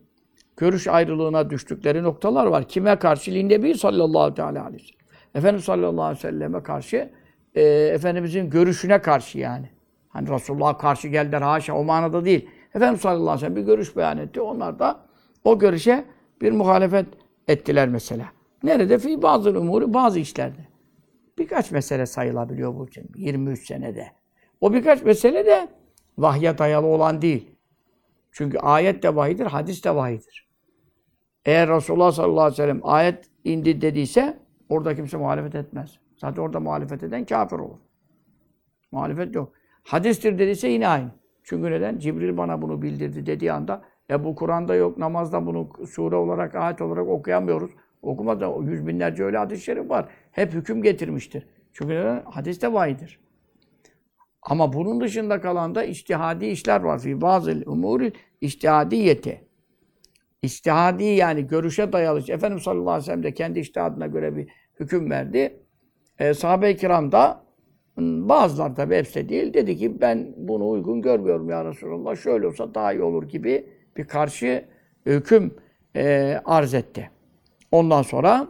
[0.58, 2.68] görüş ayrılığına düştükleri noktalar var.
[2.68, 3.32] Kime karşı?
[3.32, 5.06] Linnebi sallallahu teala aleyhi ve sellem.
[5.36, 7.12] Efendimiz sallallahu aleyhi ve selleme karşı
[7.56, 9.70] e, Efendimizin görüşüne karşı yani.
[10.10, 12.50] Hani Resulullah'a karşı geldiler haşa o manada değil.
[12.76, 14.42] Efendimiz sallallahu aleyhi ve sellem bir görüş beyan etti.
[14.42, 15.00] Onlar da
[15.44, 16.06] o görüşe
[16.42, 17.06] bir muhalefet
[17.48, 18.26] ettiler mesela.
[18.64, 18.98] Nerede?
[18.98, 20.73] Fi bazı umuru, bazı işlerde.
[21.44, 23.12] Birkaç mesele sayılabiliyor bu için.
[23.16, 24.08] 23 senede.
[24.62, 25.68] O birkaç mesele de
[26.18, 27.56] vahye dayalı olan değil.
[28.32, 30.50] Çünkü ayet de vahidir, hadis de vahidir.
[31.46, 36.00] Eğer Resulullah sallallahu aleyhi ve sellem ayet indi dediyse orada kimse muhalefet etmez.
[36.18, 37.80] Zaten orada muhalefet eden kafir olur.
[38.92, 39.54] Muhalefet yok.
[39.84, 41.12] Hadistir dediyse yine aynı.
[41.44, 42.00] Çünkü neden?
[42.00, 46.82] Cibril bana bunu bildirdi dediği anda e bu Kur'an'da yok, namazda bunu sure olarak, ayet
[46.82, 47.72] olarak okuyamıyoruz.
[48.02, 50.10] Okumada yüz binlerce öyle hadis-i şerif var.
[50.34, 51.48] Hep hüküm getirmiştir.
[51.74, 52.24] Çünkü neden?
[52.26, 53.20] Hadis vahidir.
[54.42, 57.00] Ama bunun dışında kalan da içtihadi işler var.
[57.00, 59.42] Fi bazı umuri içtihadiyeti.
[60.42, 62.20] İçtihadi yani görüşe dayalı.
[62.20, 64.48] Efendimiz sallallahu aleyhi ve sellem de kendi içtihadına göre bir
[64.80, 65.60] hüküm verdi.
[66.20, 67.44] E, sahabe-i kiram da
[67.98, 69.54] bazılar tabi hepsi de değil.
[69.54, 72.16] Dedi ki ben bunu uygun görmüyorum ya Resulallah.
[72.16, 74.66] Şöyle olsa daha iyi olur gibi bir karşı
[75.06, 75.56] hüküm
[75.96, 77.10] e, arz etti.
[77.72, 78.48] Ondan sonra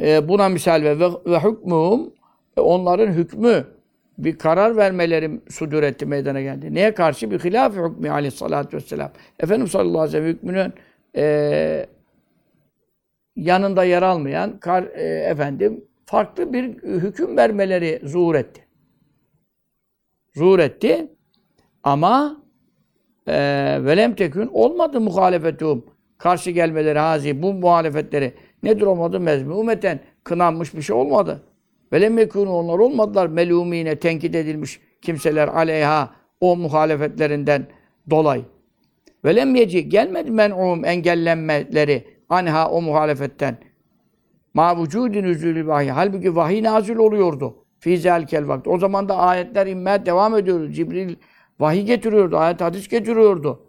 [0.00, 2.10] e, buna misal ve ve hükmüm
[2.56, 3.66] e, onların hükmü
[4.18, 6.74] bir karar vermeleri sudur etti meydana geldi.
[6.74, 7.30] Neye karşı?
[7.30, 9.10] Bir hilaf hükmü aleyhissalatü vesselam.
[9.40, 10.72] Efendimiz sallallahu aleyhi ve sellem hükmünün
[11.16, 11.86] e,
[13.36, 18.66] yanında yer almayan kar, e, efendim farklı bir hüküm vermeleri zuhur etti.
[20.34, 21.08] Zuhur etti
[21.82, 22.42] ama
[23.26, 23.34] e,
[23.84, 25.84] velem tekün olmadı muhalefetum
[26.18, 31.42] karşı gelmeleri hazi bu muhalefetleri nedir olmadı mezmumeten kınanmış bir şey olmadı.
[31.92, 37.66] Velem yekûnû onlar olmadılar melûmîne tenkit edilmiş kimseler aleyha o muhalefetlerinden
[38.10, 38.44] dolayı.
[39.24, 43.58] Velem yeci gelmedi men'um engellenmeleri anha o muhalefetten.
[44.54, 45.90] Ma vücudin üzülü vahiy.
[45.90, 47.64] Halbuki vahiy nazil oluyordu.
[47.78, 48.70] Fî zelkel vakti.
[48.70, 50.70] O zaman da ayetler inmeye devam ediyordu.
[50.70, 51.16] Cibril
[51.60, 52.36] vahiy getiriyordu.
[52.36, 53.66] Ayet hadis getiriyordu.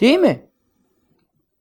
[0.00, 0.40] Değil mi?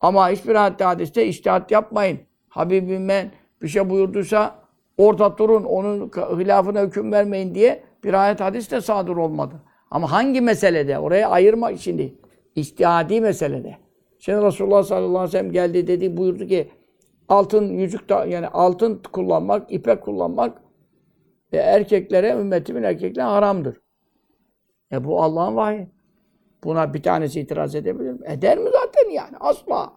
[0.01, 2.19] Ama hiçbir ayette hadiste iştihat yapmayın.
[2.51, 4.55] Habibim ben bir şey buyurduysa
[4.97, 5.63] orada durun.
[5.63, 9.55] Onun hilafına hüküm vermeyin diye bir ayet hadis de sadır olmadı.
[9.91, 10.99] Ama hangi meselede?
[10.99, 12.15] Oraya ayırma şimdi.
[12.55, 13.77] İstihadi meselede.
[14.19, 16.69] Şimdi Resulullah sallallahu aleyhi ve sellem geldi dedi buyurdu ki
[17.29, 20.61] altın yüzük da yani altın kullanmak, ipek kullanmak
[21.51, 23.81] e, erkeklere, ümmetimin erkeklerine haramdır.
[24.91, 25.87] E bu Allah'ın vahyi.
[26.63, 28.19] Buna bir tanesi itiraz edebilir mi?
[28.25, 29.37] Eder mi zaten yani?
[29.39, 29.93] Asla.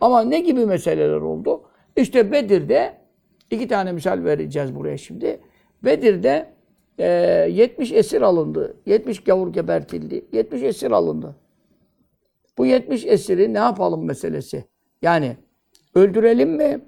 [0.00, 1.62] Ama ne gibi meseleler oldu?
[1.96, 2.94] İşte Bedir'de
[3.50, 5.40] iki tane misal vereceğiz buraya şimdi.
[5.84, 6.52] Bedir'de
[6.98, 7.06] e,
[7.50, 8.76] 70 esir alındı.
[8.86, 10.24] 70 gavur gebertildi.
[10.32, 11.36] 70 esir alındı.
[12.58, 14.64] Bu 70 esiri ne yapalım meselesi.
[15.02, 15.36] Yani
[15.94, 16.80] öldürelim mi?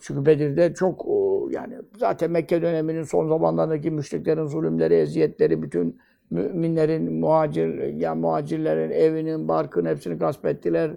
[0.00, 1.06] Çünkü Bedir'de çok
[1.50, 9.48] yani zaten Mekke döneminin son zamanlarındaki müşriklerin zulümleri, eziyetleri, bütün müminlerin, muhacir, ya muhacirlerin evinin,
[9.48, 10.90] barkın hepsini gasp ettiler.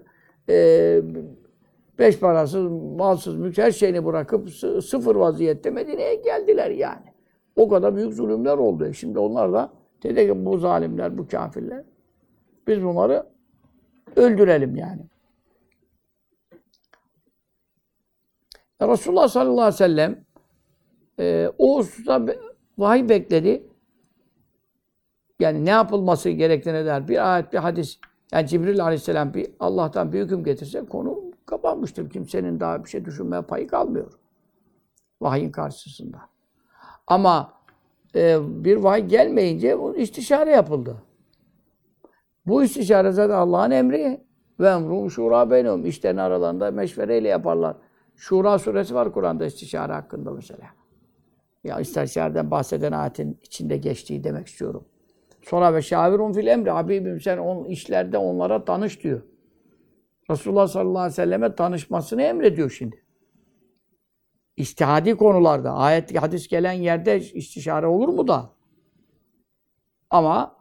[0.49, 1.01] Ee,
[1.99, 4.49] beş parasız, malsız, mülk her şeyini bırakıp
[4.83, 7.13] sıfır vaziyette Medine'ye geldiler yani.
[7.55, 8.85] O kadar büyük zulümler oldu.
[8.85, 11.83] E şimdi onlar da dedi ki bu zalimler, bu kafirler
[12.67, 13.25] biz bunları
[14.15, 15.01] öldürelim yani.
[18.81, 20.25] Resulullah sallallahu aleyhi ve sellem
[21.19, 22.25] e, o hususta
[22.77, 23.67] vahiy bekledi.
[25.39, 27.07] Yani ne yapılması gerektiğine der.
[27.07, 27.99] Bir ayet, bir hadis.
[28.31, 32.09] Yani Cibril aleyhisselam bir Allah'tan bir hüküm getirse konu kapanmıştır.
[32.09, 34.11] Kimsenin daha bir şey düşünmeye payı kalmıyor.
[35.21, 36.17] Vahyin karşısında.
[37.07, 37.53] Ama
[38.15, 41.03] e, bir vahiy gelmeyince bu istişare yapıldı.
[42.45, 44.21] Bu istişare zaten Allah'ın emri.
[44.59, 45.85] Ve emrum şura beynum.
[45.85, 47.75] İşlerin aralarında meşvereyle yaparlar.
[48.15, 50.65] Şura suresi var Kur'an'da istişare hakkında mesela.
[51.63, 54.85] Ya istişareden bahseden ayetin içinde geçtiği demek istiyorum.
[55.41, 56.69] Sonra ve şavirun fil emri.
[56.69, 59.21] Habibim sen on işlerde onlara danış diyor.
[60.29, 63.03] Resulullah sallallahu aleyhi ve selleme danışmasını emrediyor şimdi.
[64.57, 68.53] İstihadi konularda, ayet, hadis gelen yerde istişare olur mu da?
[70.09, 70.55] Ama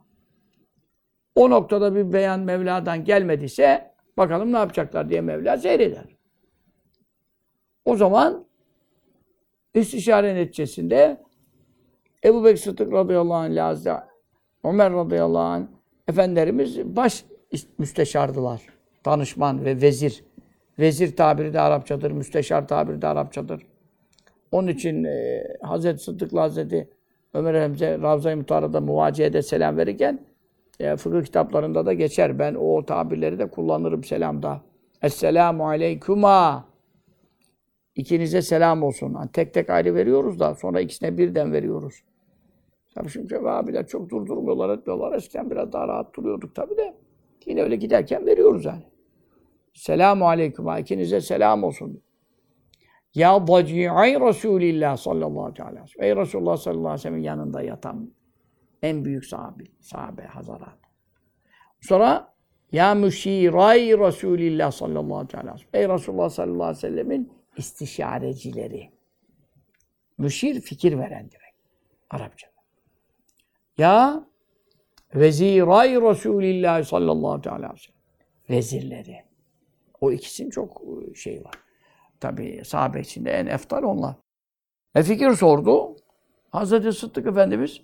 [1.35, 6.17] o noktada bir beyan Mevla'dan gelmediyse bakalım ne yapacaklar diye Mevla seyreder.
[7.85, 8.47] O zaman
[9.75, 11.23] istişare neticesinde
[12.25, 14.03] Ebu Bekir Sıddık radıyallahu anh
[14.65, 15.67] Ömer radıyallahu anh
[16.09, 17.25] efendilerimiz baş
[17.79, 18.72] müsteşardılar.
[19.05, 20.25] Danışman ve vezir.
[20.79, 23.63] Vezir tabiri de Arapçadır, müsteşar tabiri de Arapçadır.
[24.53, 26.89] Onun için e, Hazreti Sıddık'la Hazreti
[27.35, 30.19] Ömer Hamze Ravza-i Mutara'da muvaciyede selam verirken
[30.81, 32.39] e, fıkıh kitaplarında da geçer.
[32.39, 34.61] Ben o tabirleri de kullanırım selamda.
[35.03, 36.65] Esselamu aleykuma.
[37.97, 39.15] İkinize selam olsun.
[39.15, 42.03] Yani tek tek ayrı veriyoruz da sonra ikisine birden veriyoruz.
[42.95, 45.17] Tabii şimdi abiler çok durdurmuyorlar, etmiyorlar.
[45.17, 46.95] Eskiden biraz daha rahat duruyorduk tabii de.
[47.47, 48.83] Yine öyle giderken veriyoruz yani.
[49.75, 50.79] Selamu aleyküm.
[50.79, 52.03] İkinize selam olsun.
[53.15, 56.09] Ya daci'i Resulillah sallallahu aleyhi ve sellem.
[56.09, 58.15] Ey Resulullah sallallahu aleyhi ve sellem'in yanında yatan
[58.83, 60.79] en büyük sahabe, sahabe, hazarat.
[61.81, 62.35] Sonra
[62.73, 65.57] ya müşiray Resulillah sallallahu aleyhi ve sellem.
[65.73, 68.91] Ey Resulullah sallallahu aleyhi ve sellemin istişarecileri.
[70.19, 71.55] Müşir fikir veren demek.
[72.11, 72.53] Arapçada.
[73.79, 74.25] Ya
[75.15, 77.99] veziray Resulillah sallallahu aleyhi ve sellem.
[78.51, 79.32] Vezirleri.
[80.03, 80.83] O ikisinin çok
[81.15, 81.55] şey var.
[82.21, 84.15] Tabi sahabe içinde en eftal onlar.
[84.95, 85.97] E fikir sordu.
[86.51, 87.81] Hazreti Sıddık Efendimiz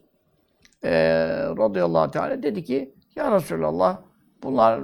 [0.84, 0.90] e,
[1.38, 4.02] radıyallahu teala dedi ki Ya Resulallah
[4.42, 4.82] bunlar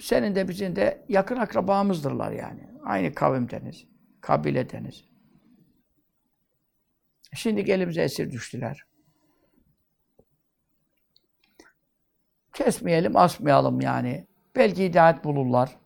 [0.00, 2.68] senin de bizim de yakın akrabamızdırlar yani.
[2.84, 3.86] Aynı kavimdeniz,
[4.20, 5.04] kabiledeniz.
[7.34, 8.86] Şimdi elimize esir düştüler.
[12.54, 14.26] Kesmeyelim, asmayalım yani.
[14.56, 15.76] Belki hidayet bulurlar.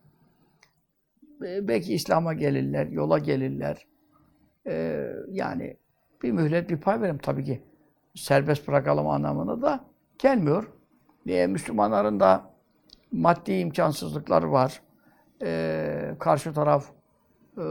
[1.41, 3.87] Belki İslam'a gelirler, yola gelirler.
[4.67, 5.77] Ee, yani
[6.23, 7.63] bir mühlet, bir pay verim tabii ki.
[8.15, 9.85] Serbest bırakalım anlamına da
[10.19, 10.73] gelmiyor.
[11.27, 11.47] Niye?
[11.47, 12.51] Müslümanların da
[13.13, 14.83] maddi imkansızlıkları var.
[15.43, 16.91] Ee, karşı taraf
[17.59, 17.65] e,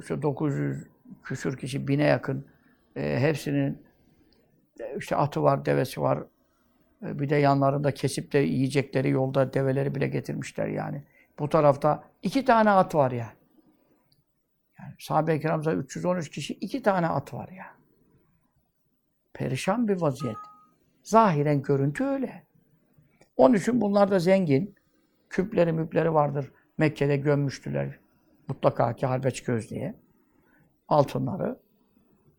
[0.00, 0.86] işte 900
[1.22, 2.46] küsür kişi, bine yakın.
[2.96, 3.82] E, hepsinin
[4.98, 6.18] işte atı var, devesi var.
[7.06, 11.02] E, bir de yanlarında kesip de yiyecekleri yolda develeri bile getirmişler yani.
[11.40, 13.32] Bu tarafta iki tane at var ya.
[14.78, 17.66] Yani sahabe-i kiramda 313 kişi iki tane at var ya.
[19.34, 20.36] Perişan bir vaziyet.
[21.02, 22.46] Zahiren görüntü öyle.
[23.36, 24.74] Onun için bunlar da zengin.
[25.30, 26.52] Küpleri müpleri vardır.
[26.78, 27.98] Mekke'de gömmüştüler.
[28.48, 29.94] Mutlaka ki harbe çıkıyoruz diye.
[30.88, 31.60] Altınları,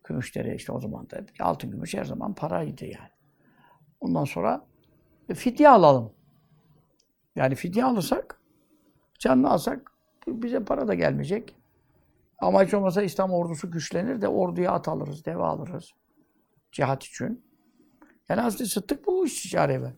[0.03, 1.25] gümüşleri işte o zaman da.
[1.39, 3.11] Altın gümüş her zaman paraydı yani.
[3.99, 4.65] Ondan sonra
[5.33, 6.13] fidye alalım.
[7.35, 8.40] Yani fidye alırsak,
[9.21, 9.91] canını alsak
[10.27, 11.55] bize para da gelmeyecek.
[12.39, 15.91] Ama hiç olmazsa İslam ordusu güçlenir de orduya at alırız, deve alırız.
[16.71, 17.45] Cihat için.
[18.29, 19.93] Yani Hazreti Sıddık bu istişare.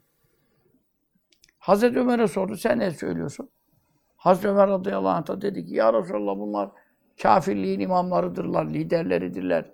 [1.59, 3.49] Hazreti Ömer'e sordu, sen ne söylüyorsun?
[4.15, 6.69] Hazreti Ömer radıyallahu anh da dedi ki, Ya Resulallah bunlar
[7.21, 9.71] kafirliğin imamlarıdırlar, liderleridirler.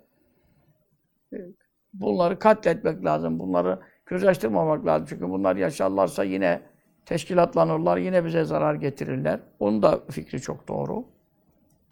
[1.94, 5.06] Bunları katletmek lazım, bunları göz lazım.
[5.08, 6.69] Çünkü bunlar yaşarlarsa yine
[7.10, 9.40] teşkilatlanırlar, yine bize zarar getirirler.
[9.58, 11.04] Onun da fikri çok doğru.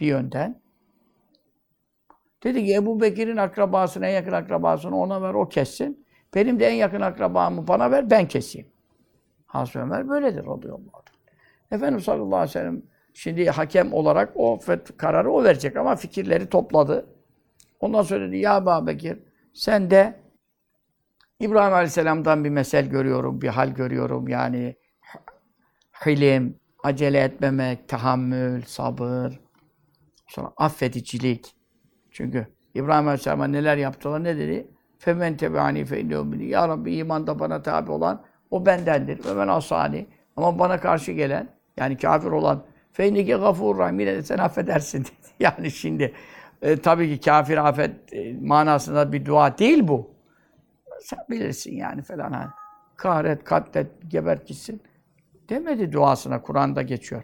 [0.01, 0.61] Bir yönden.
[2.45, 6.07] Dedi ki Ebu Bekir'in akrabasını, en yakın akrabasını ona ver, o kessin.
[6.35, 8.69] Benim de en yakın akrabamı bana ver, ben keseyim.
[9.47, 11.73] Hazreti Ömer böyledir radıyallahu anh.
[11.73, 12.83] Efendimiz sallallahu aleyhi ve sellem
[13.15, 14.61] şimdi hakem olarak o
[14.97, 17.07] kararı o verecek ama fikirleri topladı.
[17.81, 19.19] Ondan sonra dedi ya Ebu Bekir
[19.53, 20.21] sen de
[21.41, 24.29] İbrahim Aleyhisselam'dan bir mesel görüyorum, bir hal görüyorum.
[24.29, 24.77] Yani
[26.07, 29.41] hilim, acele etmemek, tahammül, sabır,
[30.27, 31.55] sonra affedicilik.
[32.11, 34.67] Çünkü İbrahim Aleyhisselam'a neler yaptılar, ne dedi?
[34.99, 35.99] Femen tebe'ani fe
[36.41, 39.25] Ya Rabbi imanda bana tabi olan o bendendir.
[39.25, 40.07] Ve ben asani.
[40.37, 43.99] Ama bana karşı gelen, yani kafir olan fe inneke gafur rahim.
[43.99, 45.11] De sen affedersin dedi.
[45.41, 46.15] Yani şimdi
[46.63, 50.11] e, tabii ki kafir affet e, manasında bir dua değil bu.
[51.01, 52.33] Sen bilirsin yani falan.
[52.33, 52.51] Hani.
[52.97, 54.83] Kahret, katlet, gebert gitsin.
[55.49, 56.43] Demedi duasına.
[56.43, 57.23] Kur'an'da geçiyor.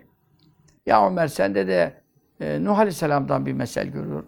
[0.87, 2.03] Ya Ömer sende de
[2.41, 4.27] e, Nuh Aleyhisselam'dan bir mesel görüyorum.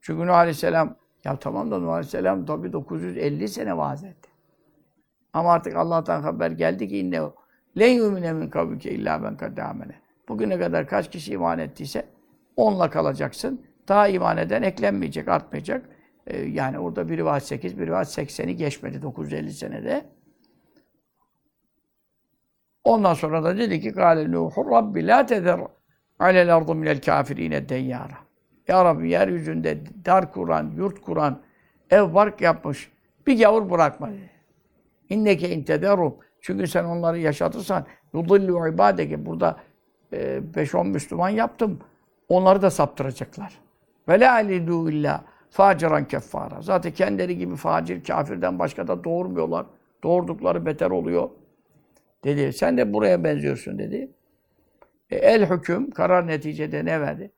[0.00, 4.30] Çünkü Nuh Aleyhisselam ya tamam da Nuh Aleyhisselam tabi 950 sene vaaz etti.
[5.32, 7.20] Ama artık Allah'tan haber geldi ki inne
[7.78, 9.94] len yumine min kavmike illa ben kadamene.
[10.28, 12.06] Bugüne kadar kaç kişi iman ettiyse
[12.56, 13.66] onunla kalacaksın.
[13.88, 15.88] Daha iman eden eklenmeyecek, artmayacak.
[16.26, 20.04] Ee, yani orada bir rivayet 8, bir rivayet 80'i geçmedi 950 senede.
[22.84, 25.60] Ondan sonra da dedi ki Kâle Nuhu Rabbi la teder
[26.18, 28.18] alel ardu minel kafirine deyyara.
[28.68, 31.40] Ya Rabbi yeryüzünde dar kuran, yurt kuran,
[31.90, 32.92] ev bark yapmış
[33.26, 34.30] bir gavur bırakma dedi.
[35.08, 36.14] İnneke intederum.
[36.40, 39.26] Çünkü sen onları yaşatırsan yudillu ibadeke.
[39.26, 39.56] Burada
[40.12, 41.78] 5-10 e, Müslüman yaptım.
[42.28, 43.60] Onları da saptıracaklar.
[44.08, 46.62] Ve la alidu illa faciran keffara.
[46.62, 49.66] Zaten kendileri gibi facir, kafirden başka da doğurmuyorlar.
[50.02, 51.30] Doğurdukları beter oluyor.
[52.24, 52.52] Dedi.
[52.52, 54.10] Sen de buraya benziyorsun dedi.
[55.10, 57.32] E, el hüküm, karar neticede ne verdi?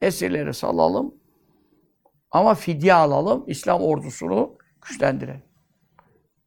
[0.00, 1.14] Esirleri salalım.
[2.30, 3.44] Ama fidye alalım.
[3.46, 5.42] İslam ordusunu güçlendirelim.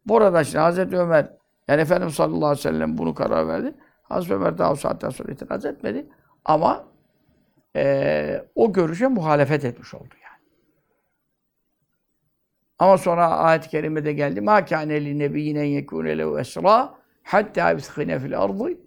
[0.05, 1.31] Burada işte Hazreti Ömer,
[1.67, 3.73] yani Efendimiz sallallahu aleyhi ve sellem bunu karar verdi.
[4.03, 6.07] Hazreti Ömer daha o saatten sonra itiraz etmedi.
[6.45, 6.87] Ama
[7.75, 10.41] e, o görüşe muhalefet etmiş oldu yani.
[12.79, 14.41] Ama sonra ayet-i kerimede geldi.
[14.41, 16.39] Ma kâne li nebiyyinen yekûne lehu
[17.25, 18.77] hattâ yuskhine fil ardı.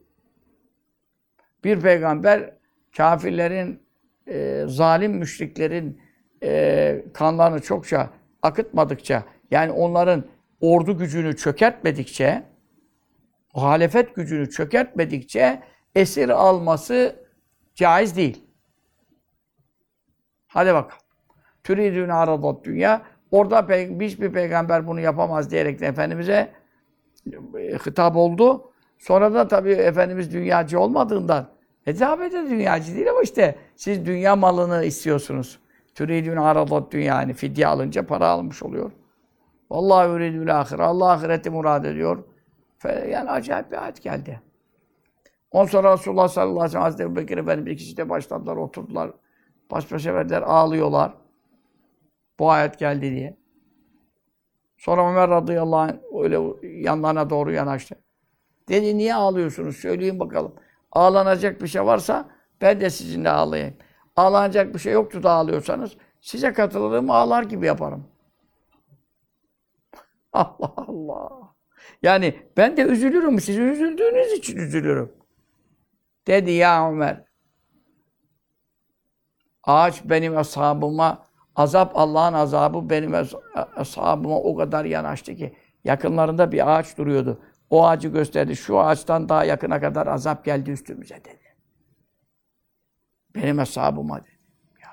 [1.65, 2.55] Bir peygamber
[2.97, 3.83] kafirlerin,
[4.27, 6.01] e, zalim müşriklerin
[6.43, 8.11] e, kanlarını çokça
[8.43, 10.25] akıtmadıkça, yani onların
[10.61, 12.43] ordu gücünü çökertmedikçe,
[13.55, 15.63] muhalefet gücünü çökertmedikçe
[15.95, 17.17] esir alması
[17.75, 18.45] caiz değil.
[20.47, 21.03] Hadi bakalım.
[21.65, 23.03] Türidün aradat dünya.
[23.31, 26.53] Orada pe hiçbir peygamber bunu yapamaz diyerek de Efendimiz'e
[27.87, 28.73] hitap oldu.
[28.99, 31.49] Sonra da tabii Efendimiz dünyacı olmadığından
[31.87, 35.59] e sahabe de dünyacı değil ama işte siz dünya malını istiyorsunuz.
[35.95, 38.93] Türidün aradat dünya yani fidye alınca para almış oluyor.
[39.71, 40.83] Vallahi yuridül ahire.
[40.83, 42.25] Allah ahireti murad ediyor.
[42.85, 44.41] Yani acayip bir ayet geldi.
[45.51, 49.11] On sonra Resulullah sallallahu aleyhi ve sellem Hazreti Bekir Efendimiz ikisi de başladılar, oturdular.
[49.71, 51.15] Baş başa verdiler, ağlıyorlar.
[52.39, 53.37] Bu ayet geldi diye.
[54.79, 57.95] Sonra Ömer radıyallahu anh öyle yanlarına doğru yanaştı.
[58.69, 59.77] Dedi niye ağlıyorsunuz?
[59.77, 60.55] Söyleyin bakalım.
[60.93, 62.29] Ağlanacak bir şey varsa
[62.61, 63.75] ben de sizinle ağlayayım.
[64.17, 68.07] Ağlanacak bir şey yoktu da ağlıyorsanız size katılırım ağlar gibi yaparım.
[70.33, 71.55] Allah Allah.
[72.03, 73.41] Yani ben de üzülürüm.
[73.41, 75.13] Siz üzüldüğünüz için üzülürüm.
[76.27, 77.25] Dedi ya Ömer.
[79.65, 81.27] Ağaç benim ashabıma,
[81.59, 83.15] azap Allah'ın azabı benim
[83.77, 85.55] ashabıma o kadar yanaştı ki
[85.85, 87.43] yakınlarında bir ağaç duruyordu.
[87.71, 88.57] O ağacı gösterdi.
[88.57, 91.57] Şu ağaçtan daha yakına kadar azap geldi üstümüze dedi.
[93.35, 94.39] Benim hesabıma dedi.
[94.83, 94.91] Ya.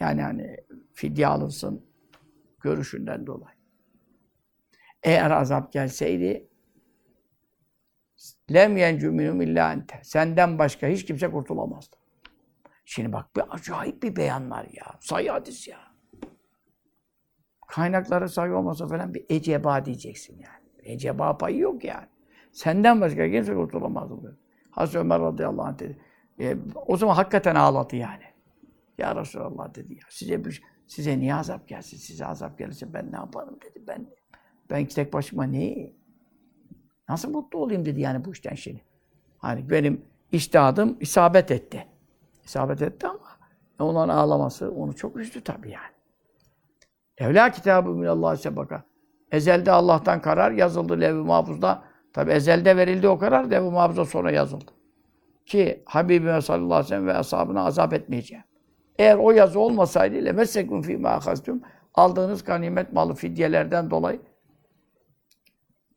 [0.00, 0.56] Yani hani
[0.92, 1.86] fidye alınsın
[2.60, 3.56] görüşünden dolayı.
[5.02, 6.48] Eğer azap gelseydi
[8.52, 10.00] Lem yencu minhum illa ente.
[10.02, 12.01] Senden başka hiç kimse kurtulamazdı.
[12.84, 14.86] Şimdi bak bir acayip bir beyanlar ya.
[15.00, 15.78] Sayı hadis ya.
[17.66, 20.92] Kaynakları sayı olmasa falan bir eceba diyeceksin yani.
[20.94, 22.06] Eceba payı yok yani.
[22.52, 24.36] Senden başka kimse kurtulamaz diyor.
[24.70, 25.98] Hazreti Ömer radıyallahu anh dedi.
[26.40, 26.56] E,
[26.86, 28.24] o zaman hakikaten ağladı yani.
[28.98, 30.00] Ya Resulallah dedi ya.
[30.08, 31.96] Size bir, size niye azap gelsin?
[31.96, 33.82] Size azap gelirse ben ne yaparım dedi.
[33.86, 34.06] Ben
[34.70, 35.92] ben tek başıma ne?
[37.08, 38.84] Nasıl mutlu olayım dedi yani bu işten şimdi.
[39.38, 41.86] Hani benim iştihadım isabet etti.
[42.44, 43.18] İsabet etti ama
[43.78, 45.92] onların ağlaması onu çok üzdü tabii yani.
[47.18, 48.84] Evla kitabı minallah sebaka.
[49.32, 51.82] Ezelde Allah'tan karar yazıldı levh-i mahfuzda.
[52.12, 54.70] Tabi ezelde verildi o karar, levh-i mahfuzda sonra yazıldı.
[55.46, 58.44] Ki Habibime sallallahu aleyhi ve sellem ashabına azap etmeyeceğim.
[58.98, 61.20] Eğer o yazı olmasaydı ile mesekun fî mâ
[61.94, 64.20] aldığınız ganimet malı fidyelerden dolayı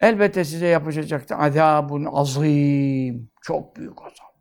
[0.02, 3.30] elbette size yapışacaktı azabun azim.
[3.42, 4.35] Çok büyük azap.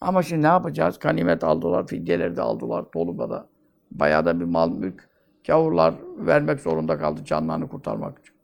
[0.00, 0.98] Ama şimdi ne yapacağız?
[0.98, 2.84] Ganimet aldılar, fidyeleri de aldılar.
[2.94, 3.48] Dolu'da
[3.90, 5.08] bayağı da bir mal mülk
[5.46, 8.34] Gavurlar vermek zorunda kaldı canlarını kurtarmak için.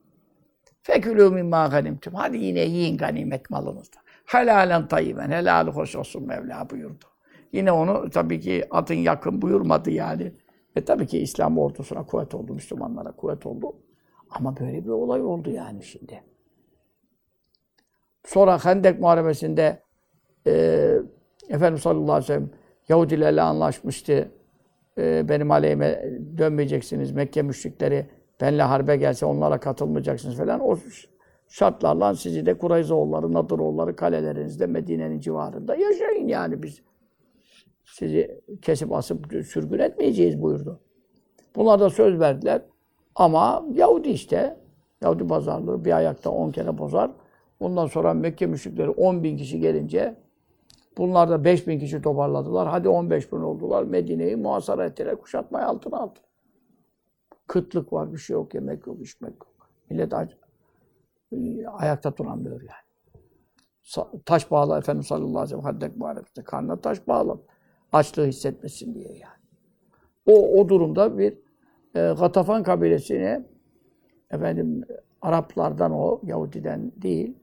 [0.82, 2.14] Fekülü mimma ganimtum.
[2.14, 3.96] Hadi yine yiyin ganimet malınızda.
[4.26, 5.30] Helalen tayyiben.
[5.30, 7.05] Helal hoş olsun Mevla buyurdu.
[7.53, 10.32] Yine onu tabii ki atın yakın buyurmadı yani.
[10.76, 13.76] Ve tabii ki İslam ordusuna kuvvet oldu, Müslümanlara kuvvet oldu.
[14.30, 16.22] Ama böyle bir olay oldu yani şimdi.
[18.24, 19.82] Sonra Hendek Muharebesi'nde
[20.46, 20.94] e,
[21.53, 22.50] Efendimiz sallallahu aleyhi ve sellem
[22.88, 24.30] Yahudilerle anlaşmıştı
[24.98, 26.05] e, benim aleyhime
[26.38, 27.12] dönmeyeceksiniz.
[27.12, 28.07] Mekke müşrikleri
[28.40, 30.61] benle harbe gelse onlara katılmayacaksınız falan.
[30.61, 30.78] O
[31.48, 36.82] şartlarla sizi de Kurayzoğulları, Nadıroğulları kalelerinizde Medine'nin civarında yaşayın yani biz.
[37.84, 40.80] Sizi kesip asıp sürgün etmeyeceğiz buyurdu.
[41.57, 42.62] Bunlar da söz verdiler.
[43.14, 44.57] Ama Yahudi işte.
[45.03, 47.11] Yahudi pazarlığı bir ayakta on kere bozar.
[47.61, 50.21] Ondan sonra Mekke müşrikleri 10 bin kişi gelince
[50.99, 52.68] Bunlar da 5 bin kişi toparladılar.
[52.68, 53.82] Hadi 15 bin oldular.
[53.82, 55.16] Medine'yi muhasara ettiler.
[55.16, 56.18] Kuşatmayı altına aldı.
[57.47, 58.12] Kıtlık var.
[58.12, 58.55] Bir şey yok.
[58.55, 59.01] Yemek yok.
[59.01, 59.70] içmek yok.
[59.90, 60.12] Millet
[61.72, 62.82] ayakta duramıyor yani.
[64.24, 66.47] Taş bağlı Efendimiz sallallahu aleyhi ve sellem haddek.
[66.47, 67.40] Karnına taş bağlı.
[67.93, 69.43] Açlığı hissetmesin diye yani.
[70.26, 71.32] O, o durumda bir
[71.95, 73.47] e, Gatafan kabilesine
[74.30, 74.84] efendim
[75.22, 77.38] Araplardan o, Yahudiden değil,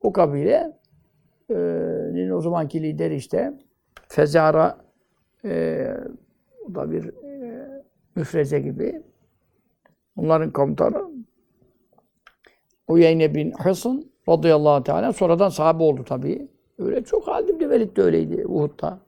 [0.00, 0.78] o kabile
[2.32, 3.54] o zamanki lider işte
[4.08, 4.78] Fezara
[5.44, 5.86] e,
[6.68, 7.68] o da bir e,
[8.16, 9.02] müfreze gibi.
[10.16, 11.10] Onların komutanı
[12.88, 16.48] Uyeyne bin Hısın radıyallahu teala sonradan sahabe oldu tabii.
[16.78, 18.98] Öyle çok Halid bin Velid de öyleydi Uhud'da.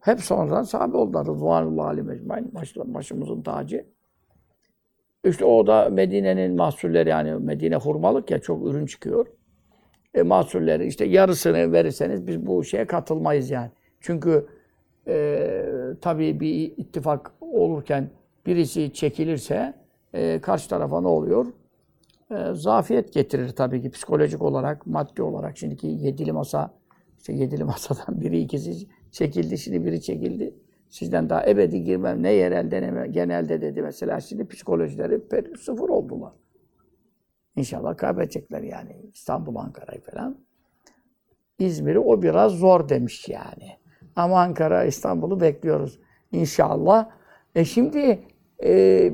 [0.00, 1.26] Hep sonradan sahabe oldular.
[1.26, 2.52] Rıdvanullah Ali mecmain.
[2.76, 3.86] Başımızın tacı.
[5.24, 9.26] İşte o da Medine'nin mahsulleri yani Medine hurmalık ya çok ürün çıkıyor
[10.16, 13.70] e, mahsulleri işte yarısını verirseniz biz bu şeye katılmayız yani.
[14.00, 14.46] Çünkü
[15.08, 15.52] e,
[16.00, 18.10] tabii bir ittifak olurken
[18.46, 19.74] birisi çekilirse
[20.14, 21.46] e, karşı tarafa ne oluyor?
[22.30, 25.58] E, zafiyet getirir tabii ki psikolojik olarak, maddi olarak.
[25.58, 26.74] Şimdiki yedili masa,
[27.18, 30.54] işte yedili masadan biri ikisi çekildi, şimdi biri çekildi.
[30.88, 34.20] Sizden daha ebedi girmem ne yerelde ne genelde dedi mesela.
[34.20, 35.20] Şimdi psikolojileri
[35.58, 36.32] sıfır oldular.
[37.56, 40.36] İnşallah kaybedecekler yani İstanbul, Ankara'yı falan.
[41.58, 43.76] İzmir'i o biraz zor demiş yani.
[44.16, 45.98] Ama Ankara, İstanbul'u bekliyoruz
[46.32, 47.10] inşallah.
[47.54, 48.20] E şimdi
[48.64, 49.12] e,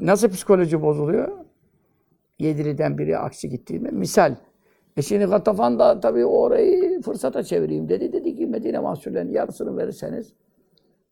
[0.00, 1.44] nasıl psikoloji bozuluyor?
[2.38, 3.90] Yediri'den biri aksi gittiğinde.
[3.90, 4.36] Misal.
[4.96, 8.12] E şimdi Gatafan da tabii orayı fırsata çevireyim dedi.
[8.12, 10.32] Dedi ki Medine mahsullerinin yarısını verirseniz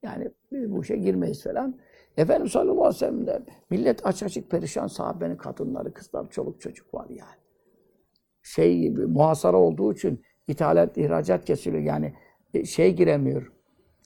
[0.02, 1.74] yani bu işe girmeyiz falan.
[2.16, 6.94] Efendimiz sallallahu aleyhi ve sellem de millet aç açık perişan sahabenin kadınları, kızlar, çoluk çocuk
[6.94, 7.42] var yani.
[8.42, 11.82] Şey gibi muhasara olduğu için ithalat, ihracat kesiliyor.
[11.82, 12.14] Yani
[12.54, 13.52] e, şey giremiyor.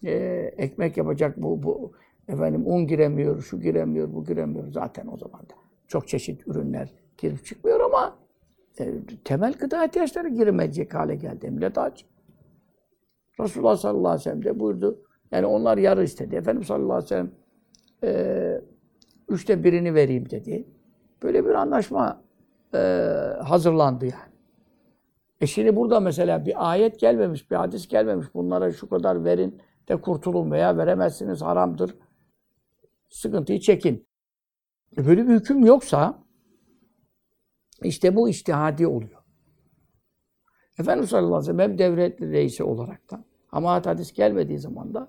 [0.04, 0.14] E,
[0.56, 1.92] ekmek yapacak bu, bu
[2.28, 5.54] efendim un giremiyor, şu giremiyor, bu giremiyor zaten o zaman da.
[5.88, 8.18] Çok çeşit ürünler girip çıkmıyor ama
[8.80, 8.92] e,
[9.24, 11.50] temel gıda ihtiyaçları giremeyecek hale geldi.
[11.50, 12.04] Millet aç.
[13.40, 15.02] Resulullah sallallahu aleyhi ve sellem de buyurdu.
[15.30, 16.36] Yani onlar yarı istedi.
[16.36, 17.30] Efendimiz sallallahu aleyhi ve sellem
[18.04, 18.60] e,
[19.28, 20.68] üçte birini vereyim dedi.
[21.22, 22.22] Böyle bir anlaşma
[22.74, 22.78] e,
[23.44, 24.32] hazırlandı yani.
[25.40, 28.26] E şimdi burada mesela bir ayet gelmemiş, bir hadis gelmemiş.
[28.34, 31.96] Bunlara şu kadar verin de kurtulun veya veremezsiniz haramdır.
[33.10, 34.06] Sıkıntıyı çekin.
[34.98, 36.24] E böyle bir hüküm yoksa
[37.82, 39.22] işte bu iştihadi oluyor.
[40.78, 45.08] Efendimiz sallallahu aleyhi ve sellem devlet reisi olarak da ama hadis gelmediği zaman da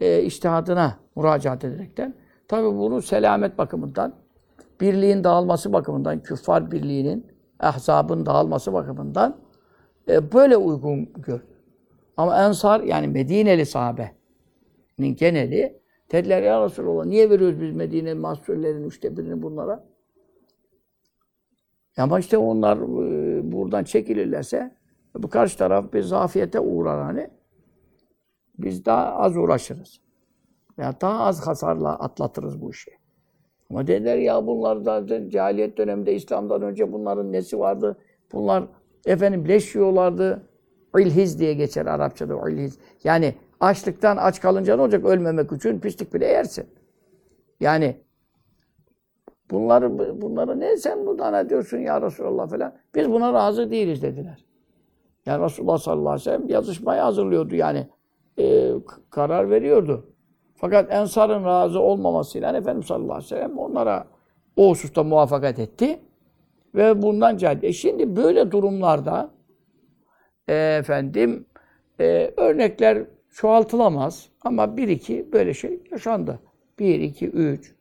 [0.00, 2.14] e, iştihadına müracaat ederekten
[2.48, 4.14] Tabi bunu selamet bakımından,
[4.80, 7.26] birliğin dağılması bakımından, küffar birliğinin
[7.60, 9.36] ahzabın dağılması bakımından
[10.08, 11.40] e, böyle uygun gör.
[12.16, 15.80] Ama Ensar yani Medineli sahabenin geneli
[16.12, 19.84] dediler ya Resulallah niye veriyoruz biz Medine mahsullerin üçte birini bunlara?
[21.96, 24.74] Ama işte onlar e, buradan çekilirlerse
[25.14, 27.30] bu karşı taraf bir zafiyete uğrar hani.
[28.58, 30.00] Biz daha az uğraşırız.
[30.78, 32.90] Veya daha az hasarla atlatırız bu işi.
[33.70, 37.98] Ama dediler ya bunlar da cahiliyet döneminde İslam'dan önce bunların nesi vardı?
[38.32, 38.64] Bunlar
[39.06, 40.42] efendim leş yiyorlardı.
[40.98, 42.78] İlhiz diye geçer Arapçada ilhiz.
[43.04, 45.04] Yani açlıktan aç kalınca ne olacak?
[45.04, 46.66] Ölmemek için pislik bile yersin.
[47.60, 47.96] Yani
[49.50, 52.74] bunları bunları ne sen buradan ne diyorsun ya Resulallah falan.
[52.94, 54.44] Biz buna razı değiliz dediler.
[55.26, 57.88] Yani Resulullah sallallahu aleyhi ve sellem yazışmayı hazırlıyordu yani.
[58.38, 58.72] E,
[59.10, 60.06] karar veriyordu.
[60.60, 64.06] Fakat Ensar'ın razı olmamasıyla Efendimiz sallallahu aleyhi ve sellem onlara
[64.56, 65.98] o hususta muvaffakat etti.
[66.74, 67.62] Ve bundan cahil.
[67.62, 69.30] E şimdi böyle durumlarda
[70.48, 71.46] e, efendim
[72.00, 74.28] e, örnekler çoğaltılamaz.
[74.42, 76.40] Ama bir iki böyle şey yaşandı.
[76.78, 77.74] Bir, iki, üç.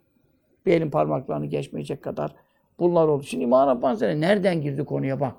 [0.65, 2.35] Bir elin parmaklarını geçmeyecek kadar
[2.79, 3.23] bunlar oldu.
[3.23, 5.35] Şimdi İmam Rabbani nereden girdi konuya bak.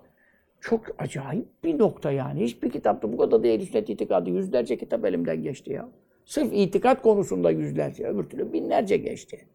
[0.61, 2.41] Çok acayip bir nokta yani.
[2.41, 4.31] Hiçbir kitapta bu kadar değil sünnet itikadı.
[4.31, 5.89] Yüzlerce kitap elimden geçti ya.
[6.29, 9.47] Sırf itikat konusunda yüzlerce, öbür türlü binlerce geçti.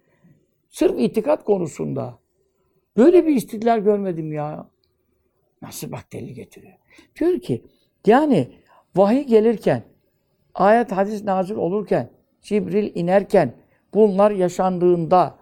[0.69, 2.19] Sırf itikat konusunda.
[2.97, 4.69] Böyle bir istidlal görmedim ya.
[5.61, 6.73] Nasıl bak delil getiriyor.
[7.19, 7.65] Diyor ki,
[8.05, 8.47] yani
[8.95, 9.83] vahiy gelirken,
[10.53, 12.09] ayet hadis nazil olurken,
[12.41, 13.53] Cibril inerken,
[13.93, 15.35] bunlar yaşandığında,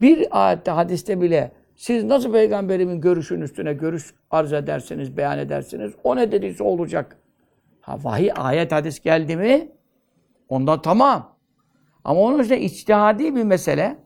[0.00, 6.16] bir ayette hadiste bile siz nasıl peygamberimin görüşün üstüne görüş arz edersiniz, beyan edersiniz, o
[6.16, 7.16] ne dediyse olacak.
[7.80, 9.73] Ha vahiy, ayet, hadis geldi mi,
[10.54, 11.38] onda tamam.
[12.04, 13.98] Ama onun işte içtihadi bir mesele,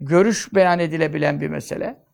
[0.00, 2.04] görüş beyan edilebilen bir mesele.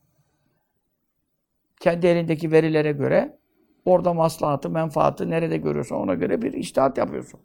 [1.80, 3.38] Kendi elindeki verilere göre
[3.84, 7.40] orada maslahatı, menfaatı nerede görüyorsan ona göre bir içtihat yapıyorsun.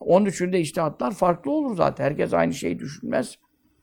[0.00, 2.04] Onun için de içtihatlar farklı olur zaten.
[2.04, 3.38] Herkes aynı şeyi düşünmez.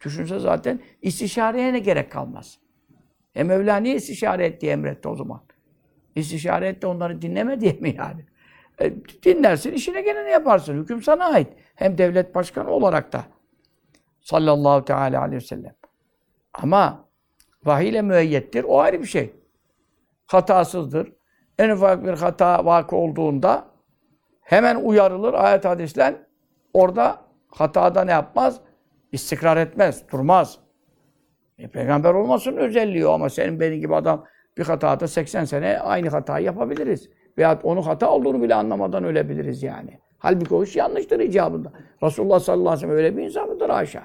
[0.06, 2.60] Düşünse zaten istişareye ne gerek kalmaz.
[3.36, 5.42] E Mevla niye istişare et diye emretti o zaman?
[6.16, 8.26] İstişare et de onları dinleme diye mi yani?
[8.82, 10.82] E, dinlersin, işine geleni yaparsın.
[10.82, 11.48] Hüküm sana ait.
[11.76, 13.24] Hem devlet başkanı olarak da.
[14.22, 15.76] Sallallahu teala aleyhi ve sellem.
[16.54, 17.06] Ama
[17.66, 18.64] vahiy ile müeyyettir.
[18.64, 19.36] O ayrı bir şey.
[20.26, 21.14] Hatasızdır.
[21.60, 23.66] En ufak bir hata vakı olduğunda
[24.42, 26.16] hemen uyarılır ayet hadisle.
[26.74, 28.60] Orada hatada ne yapmaz?
[29.12, 30.60] İstikrar etmez, durmaz.
[31.58, 34.26] E, peygamber olmasının özelliği o ama senin benim gibi adam
[34.58, 37.10] bir hatada 80 sene aynı hatayı yapabiliriz.
[37.38, 40.00] Veya onun hata olduğunu bile anlamadan ölebiliriz yani.
[40.20, 41.72] Halbuki o iş yanlıştır icabında.
[42.04, 44.04] Resulullah sallallahu aleyhi ve sellem öyle bir insan mıdır haşa?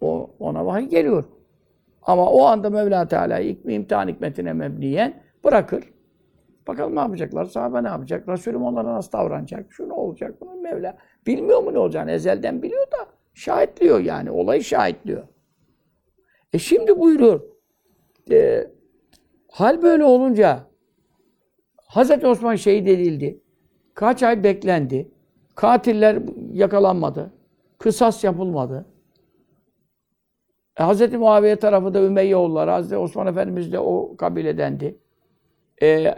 [0.00, 1.24] O, ona vahiy geliyor.
[2.02, 5.14] Ama o anda Mevla Teala imtihan hikmetine mebniyen
[5.44, 5.84] bırakır.
[6.68, 10.96] Bakalım ne yapacaklar, sahabe ne yapacak, Resulüm onlara nasıl davranacak, şu ne olacak, bunun Mevla.
[11.26, 15.22] Bilmiyor mu ne olacağını, ezelden biliyor da şahitliyor yani, olayı şahitliyor.
[16.52, 17.40] E şimdi buyuruyor,
[18.30, 18.66] e,
[19.50, 20.60] hal böyle olunca
[21.94, 23.40] Hazreti Osman şehit edildi.
[23.94, 25.08] Kaç ay beklendi.
[25.54, 26.18] Katiller
[26.52, 27.32] yakalanmadı.
[27.78, 28.86] Kısas yapılmadı.
[30.76, 34.98] E, Hazreti Muaviye tarafı da Ümeyyeoğulları, Hazreti Osman Efendimiz de o kabiledendi.
[35.82, 36.14] E,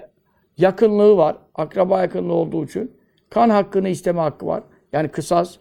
[0.59, 1.37] yakınlığı var.
[1.55, 2.93] Akraba yakınlığı olduğu için.
[3.31, 4.63] Kan hakkını isteme hakkı var.
[4.93, 5.57] Yani kısas.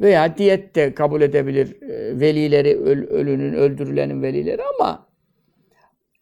[0.00, 5.06] Veya diyet de kabul edebilir e, velileri, öl, ölünün, öldürülenin velileri ama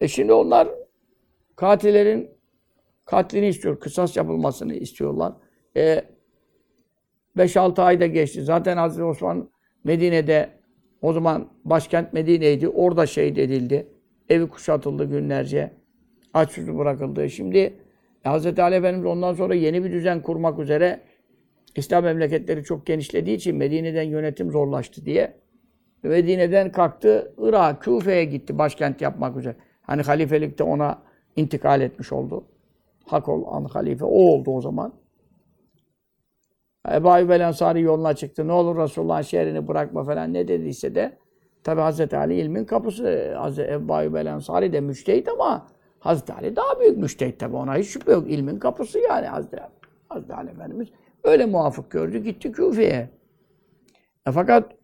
[0.01, 0.67] e şimdi onlar
[1.57, 2.29] katillerin
[3.05, 5.33] katlini istiyor, kısas yapılmasını istiyorlar.
[5.77, 6.03] E,
[7.37, 8.43] 5-6 ayda geçti.
[8.43, 9.49] Zaten Hazreti Osman
[9.83, 10.49] Medine'de
[11.01, 12.67] o zaman başkent Medine'ydi.
[12.67, 13.87] Orada şehit edildi.
[14.29, 15.73] Evi kuşatıldı günlerce.
[16.33, 17.29] Aç susuz bırakıldı.
[17.29, 17.73] Şimdi
[18.25, 18.59] Hz.
[18.59, 20.99] Ali Efendimiz ondan sonra yeni bir düzen kurmak üzere
[21.75, 25.33] İslam memleketleri çok genişlediği için Medine'den yönetim zorlaştı diye
[26.03, 29.55] Medine'den kalktı Irak, Küfe'ye gitti başkent yapmak üzere.
[29.81, 31.06] Hani halifelik de ona
[31.37, 32.43] intikal etmiş oldu.
[33.05, 34.93] Hak olan halife o oldu o zaman.
[36.91, 38.47] Ebu Ayyub el Ensari yoluna çıktı.
[38.47, 41.17] Ne olur Resulullah'ın şehrini bırakma falan ne dediyse de
[41.63, 43.35] tabi Hazreti Ali ilmin kapısı.
[43.35, 45.67] Hazreti Ebu Ayyub el Ensari de müştehit ama
[45.99, 48.31] Hazreti Ali daha büyük müştehit tabi ona hiç şüphe yok.
[48.31, 49.57] İlmin kapısı yani Hazreti,
[50.09, 50.87] Hazreti Ali Efendimiz.
[51.23, 52.17] Öyle muafık gördü.
[52.17, 53.09] Gitti Küfe'ye.
[54.27, 54.76] E fakat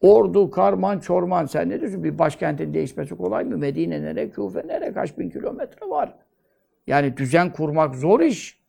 [0.00, 2.04] ordu, karman, çorman sen ne diyorsun?
[2.04, 3.58] Bir başkentin değişmesi kolay mı?
[3.58, 4.92] Medine nere, Küfe nere?
[4.92, 6.14] Kaç bin kilometre var?
[6.86, 8.60] Yani düzen kurmak zor iş.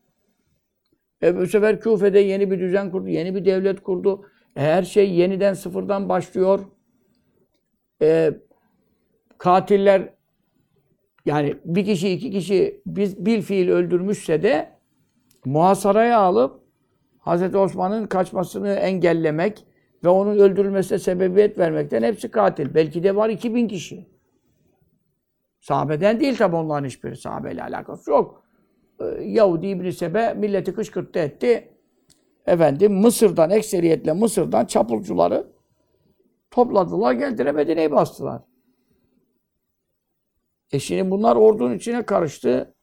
[1.23, 4.25] E bu sefer Küfe'de yeni bir düzen kurdu, yeni bir devlet kurdu.
[4.55, 6.59] E, her şey yeniden sıfırdan başlıyor.
[8.01, 8.31] E,
[9.37, 10.13] katiller
[11.25, 14.69] yani bir kişi iki kişi biz bil fiil öldürmüşse de
[15.45, 16.61] muhasaraya alıp
[17.19, 19.65] Hazreti Osman'ın kaçmasını engellemek
[20.03, 22.73] ve onun öldürülmesine sebebiyet vermekten hepsi katil.
[22.75, 24.07] Belki de var 2000 kişi.
[25.59, 27.15] Sahabeden değil tabi onların hiçbiri.
[27.15, 28.43] Sahabeyle alakası yok.
[29.01, 31.69] Ee, Yahudi İbn-i Sebe milleti kışkırttı etti.
[32.45, 35.47] Efendim Mısır'dan, ekseriyetle Mısır'dan çapulcuları
[36.51, 38.41] topladılar, geldiler Medine'yi bastılar.
[40.71, 42.75] E şimdi bunlar ordunun içine karıştı.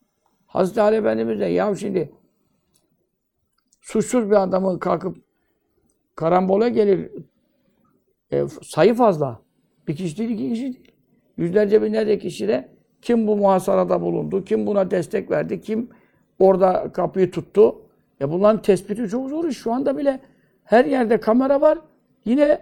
[0.46, 2.12] Hazreti Ali Efendimiz de ya şimdi
[3.80, 5.27] suçsuz bir adamı kalkıp
[6.18, 7.10] karambola gelir.
[8.32, 9.40] E, sayı fazla.
[9.88, 10.92] Bir kişi değil, iki kişi değil.
[11.36, 12.68] Yüzlerce binlerce kişi de
[13.02, 15.88] kim bu muhasarada bulundu, kim buna destek verdi, kim
[16.38, 17.76] orada kapıyı tuttu.
[18.20, 19.58] Ya bunların tespiti çok zor iş.
[19.58, 20.20] Şu anda bile
[20.64, 21.78] her yerde kamera var.
[22.24, 22.58] Yine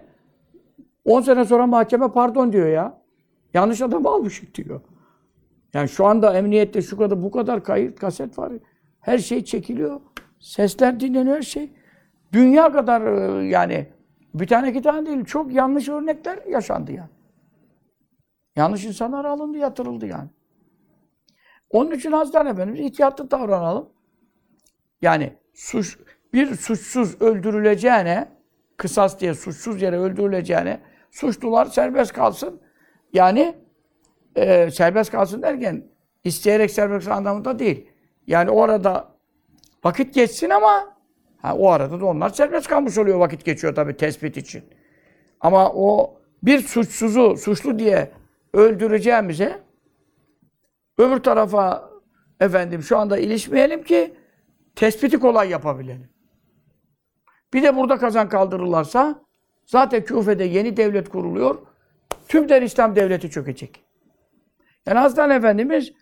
[1.05, 3.01] 10 sene sonra mahkeme pardon diyor ya.
[3.53, 4.81] Yanlış adamı almışık diyor.
[5.73, 8.53] Yani şu anda emniyette şu kadar bu kadar kayıt, kaset var.
[8.99, 10.01] Her şey çekiliyor.
[10.39, 11.71] Sesler dinleniyor her şey.
[12.37, 13.87] Dünya kadar e, yani
[14.33, 15.25] bir tane iki tane değil.
[15.25, 17.09] Çok yanlış örnekler yaşandı yani.
[18.55, 20.29] Yanlış insanlar alındı, yatırıldı yani.
[21.69, 23.89] Onun için Hazreti Efendimiz ihtiyatlı davranalım.
[25.01, 25.99] Yani suç,
[26.33, 28.27] bir suçsuz öldürüleceğine,
[28.77, 30.79] kısas diye suçsuz yere öldürüleceğine
[31.11, 32.61] suçlular serbest kalsın.
[33.13, 33.55] Yani
[34.35, 35.83] e, serbest kalsın derken
[36.23, 37.89] isteyerek serbest anlamında değil.
[38.27, 39.13] Yani orada
[39.83, 40.96] vakit geçsin ama
[41.41, 44.63] ha, o arada da onlar serbest kalmış oluyor vakit geçiyor tabii tespit için.
[45.39, 48.11] Ama o bir suçsuzu suçlu diye
[48.53, 49.61] öldüreceğimize
[50.97, 51.89] öbür tarafa
[52.39, 54.13] efendim şu anda ilişmeyelim ki
[54.75, 56.09] tespiti kolay yapabilelim.
[57.53, 59.21] Bir de burada kazan kaldırırlarsa
[59.65, 61.57] zaten Küfe'de yeni devlet kuruluyor.
[62.27, 63.83] Tüm der İslam devleti çökecek.
[64.85, 65.93] Yani Hazreti Efendimiz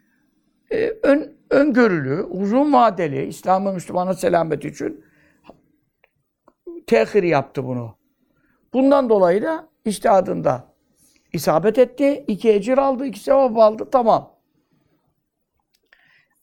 [0.71, 5.05] e, ön, öngörülü, uzun vadeli İslam'ın Müslümanın selameti için
[6.87, 7.95] tehir yaptı bunu.
[8.73, 10.63] Bundan dolayı da iştihadında
[11.33, 12.25] isabet etti.
[12.27, 13.87] iki ecir aldı, iki sevap aldı.
[13.91, 14.35] Tamam.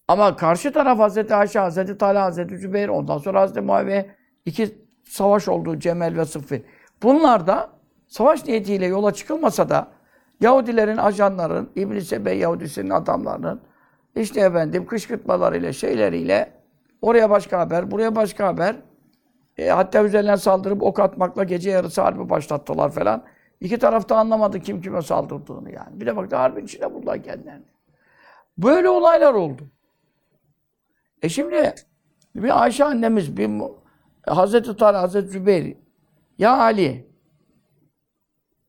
[0.08, 4.10] Ama karşı taraf Hazreti Ayşe, Hazreti Talha, Hazreti Zübeyir, ondan sonra Hazreti Muaviye
[4.46, 6.66] iki savaş oldu Cemel ve Sıffin.
[7.02, 7.70] Bunlar da
[8.06, 9.88] savaş niyetiyle yola çıkılmasa da
[10.40, 13.60] Yahudilerin, ajanların, İbn-i Sebe Yahudisinin adamlarının
[14.16, 16.52] işte efendim kışkırtmalarıyla, şeyleriyle
[17.02, 18.76] oraya başka haber, buraya başka haber.
[19.58, 23.24] E, hatta üzerinden saldırıp ok atmakla gece yarısı harbi başlattılar falan.
[23.60, 26.00] İki tarafta anlamadı kim kime saldırdığını yani.
[26.00, 27.64] Bir de baktı harbin içinde buldular kendilerini.
[28.58, 29.62] Böyle olaylar oldu.
[31.22, 31.74] E şimdi
[32.36, 33.50] bir Ayşe annemiz, bir
[34.26, 35.76] Hazreti Talha, Hazreti Zübeyir,
[36.38, 37.06] ya Ali,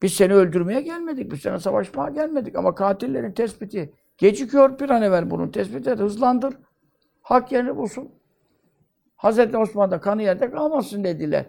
[0.01, 5.31] biz seni öldürmeye gelmedik, biz sana savaşmaya gelmedik ama katillerin tespiti gecikiyor bir an evvel
[5.31, 6.57] bunun tespiti hızlandır,
[7.21, 8.11] hak yerini bulsun.
[9.23, 11.45] Hazreti Osman da kanı yerde kalmasın dediler.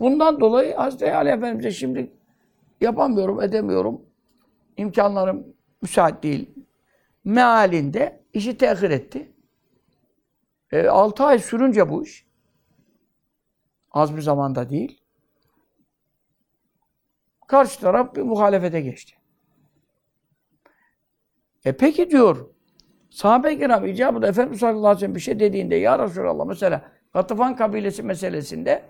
[0.00, 2.12] Bundan dolayı Hazreti Ali Efendimiz'e şimdi
[2.80, 4.00] yapamıyorum, edemiyorum,
[4.76, 5.46] imkanlarım
[5.82, 6.54] müsait değil
[7.24, 9.32] mealinde işi tehir etti.
[10.72, 12.26] E, 6 ay sürünce bu iş,
[13.90, 15.00] az bir zamanda değil,
[17.46, 19.14] karşı taraf bir muhalefete geçti.
[21.64, 22.50] E peki diyor,
[23.10, 27.56] sahabe-i kiram icabında Efendimiz sallallahu aleyhi ve sellem bir şey dediğinde, Ya Resulallah mesela Gatıfan
[27.56, 28.82] kabilesi meselesinde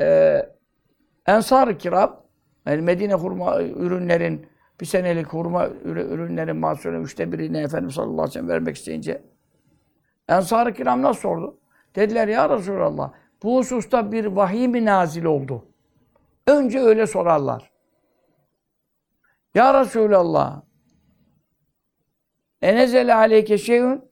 [0.00, 0.38] e,
[1.26, 2.22] Ensar-ı kiram,
[2.66, 4.46] yani Medine hurma ürünlerin,
[4.80, 9.22] bir senelik hurma ürünlerin mahsulü üçte birini Efendimiz sallallahu aleyhi ve sellem vermek isteyince
[10.28, 11.58] Ensar-ı kiram nasıl sordu?
[11.96, 13.12] Dediler ya Resulallah
[13.42, 15.66] bu hususta bir vahiy mi nazil oldu?
[16.46, 17.70] Önce öyle sorarlar.
[19.54, 20.62] Ya Resulallah
[22.62, 24.09] enezele aleyke şeyün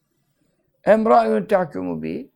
[0.89, 2.31] emra'ün tahkumu bi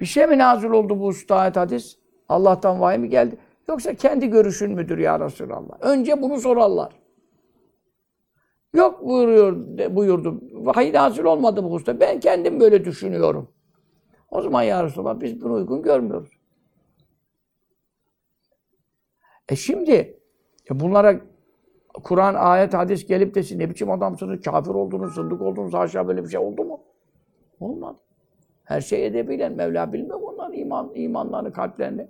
[0.00, 1.98] bir şey mi nazil oldu bu hususta ayet hadis?
[2.28, 3.36] Allah'tan vahiy mi geldi?
[3.68, 5.80] Yoksa kendi görüşün müdür ya Resulallah?
[5.80, 6.92] Önce bunu sorarlar.
[8.74, 9.56] Yok buyuruyor,
[9.96, 10.40] buyurdu.
[10.52, 12.00] Vahiy nazil olmadı bu hususta.
[12.00, 13.48] Ben kendim böyle düşünüyorum.
[14.30, 16.30] O zaman ya Resulallah biz bunu uygun görmüyoruz.
[19.48, 20.20] E şimdi
[20.70, 21.20] e bunlara
[22.04, 26.28] Kur'an, ayet, hadis gelip desin ne biçim adamsınız, kafir oldunuz, zındık oldunuz, haşa böyle bir
[26.28, 26.80] şey oldu mu?
[27.62, 27.98] Olmadı.
[28.64, 32.06] Her şey edebiyle Mevla mu onların iman, imanlarını, kalplerini,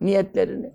[0.00, 0.66] niyetlerini.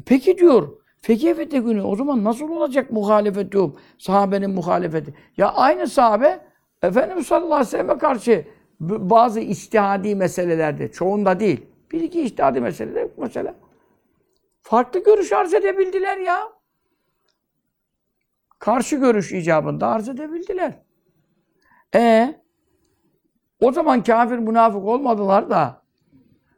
[0.00, 3.76] E peki diyor, Fekefete günü o zaman nasıl olacak muhalefet yok?
[3.98, 5.14] Sahabenin muhalefeti.
[5.36, 6.40] Ya aynı sahabe
[6.82, 8.44] Efendimiz sallallahu aleyhi ve sellem'e karşı
[8.80, 13.54] bazı istihadi meselelerde, çoğunda değil, bir iki istihadi meselede mesela
[14.62, 16.48] farklı görüş arz edebildiler ya.
[18.58, 20.82] karşı görüş icabında arz edebildiler.
[21.94, 22.34] E
[23.60, 25.82] o zaman kafir münafık olmadılar da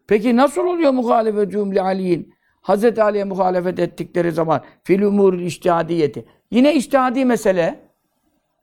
[0.06, 2.34] peki nasıl oluyor muhalefetühüm li Ali'in?
[2.60, 6.24] Hazreti Ali'ye muhalefet ettikleri zaman fil umuril iştihadiyeti.
[6.50, 7.80] Yine iştihadi mesele.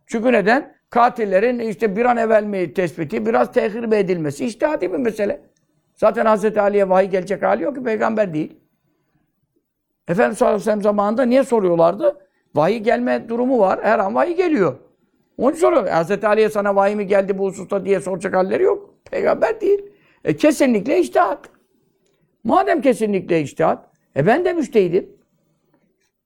[0.08, 0.78] Çünkü neden?
[0.90, 5.42] Katillerin işte bir an evvel mi tespiti, biraz tehir mi edilmesi iştihadi bir mesele.
[5.96, 8.60] Zaten Hazreti Ali'ye vahiy gelecek hali yok ki peygamber değil.
[10.08, 12.18] Efendimiz sallallahu aleyhi ve sellem zamanında niye soruyorlardı?
[12.56, 13.80] Vahiy gelme durumu var.
[13.84, 14.80] Her an vahiy geliyor.
[15.38, 15.88] Onun için soruyor.
[15.88, 18.96] Hazreti Ali'ye sana vahiy mi geldi bu hususta diye soracak halleri yok.
[19.12, 19.86] Peygamber değil.
[20.24, 21.50] E, kesinlikle içtihat.
[22.44, 25.10] Madem kesinlikle içtihat, e ben de müştehidim.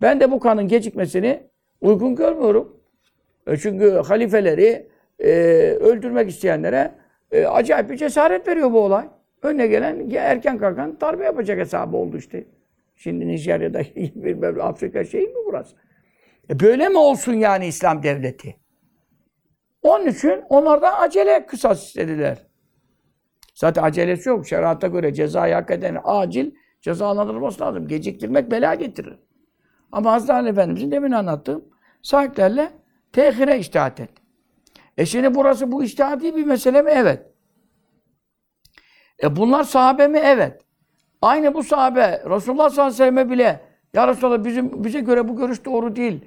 [0.02, 1.44] Ben de bu kanın gecikmesini
[1.82, 2.78] uygun görmüyorum.
[3.48, 4.88] E çünkü halifeleri
[5.20, 5.32] e,
[5.80, 6.92] öldürmek isteyenlere
[7.32, 9.08] e, acayip bir cesaret veriyor bu olay.
[9.44, 12.44] Önüne gelen erken kalkan darbe yapacak hesabı oldu işte.
[12.96, 15.76] Şimdi Nijerya'da bilmem Afrika şey mi burası?
[16.50, 18.61] E böyle mi olsun yani İslam devleti?
[19.82, 22.38] Onun için onlardan acele kısas istediler.
[23.56, 24.48] Zaten acelesi yok.
[24.48, 26.52] Şerata göre cezayı hak eden acil
[26.82, 27.88] cezalandırılması lazım.
[27.88, 29.20] Geciktirmek bela getirir.
[29.92, 31.66] Ama Hazreti Ali Efendimiz'in demin anlattığım
[32.02, 32.72] sahiplerle
[33.14, 34.10] tehire iştihat et.
[34.98, 36.92] E şimdi burası bu iştihadi bir mesele mi?
[36.94, 37.26] Evet.
[39.24, 40.20] E bunlar sahabe mi?
[40.24, 40.62] Evet.
[41.22, 43.62] Aynı bu sahabe Resulullah sallallahu aleyhi ve selleme bile
[43.94, 46.26] ya Resulallah bizim, bize göre bu görüş doğru değil.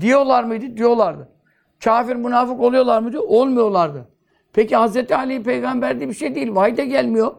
[0.00, 0.76] Diyorlar mıydı?
[0.76, 1.35] Diyorlardı.
[1.84, 3.20] Kafir, münafık oluyorlar mıydı?
[3.20, 4.08] Olmuyorlardı.
[4.52, 5.12] Peki Hz.
[5.12, 6.54] Ali peygamber diye bir şey değil.
[6.54, 7.36] Vahiy de gelmiyor.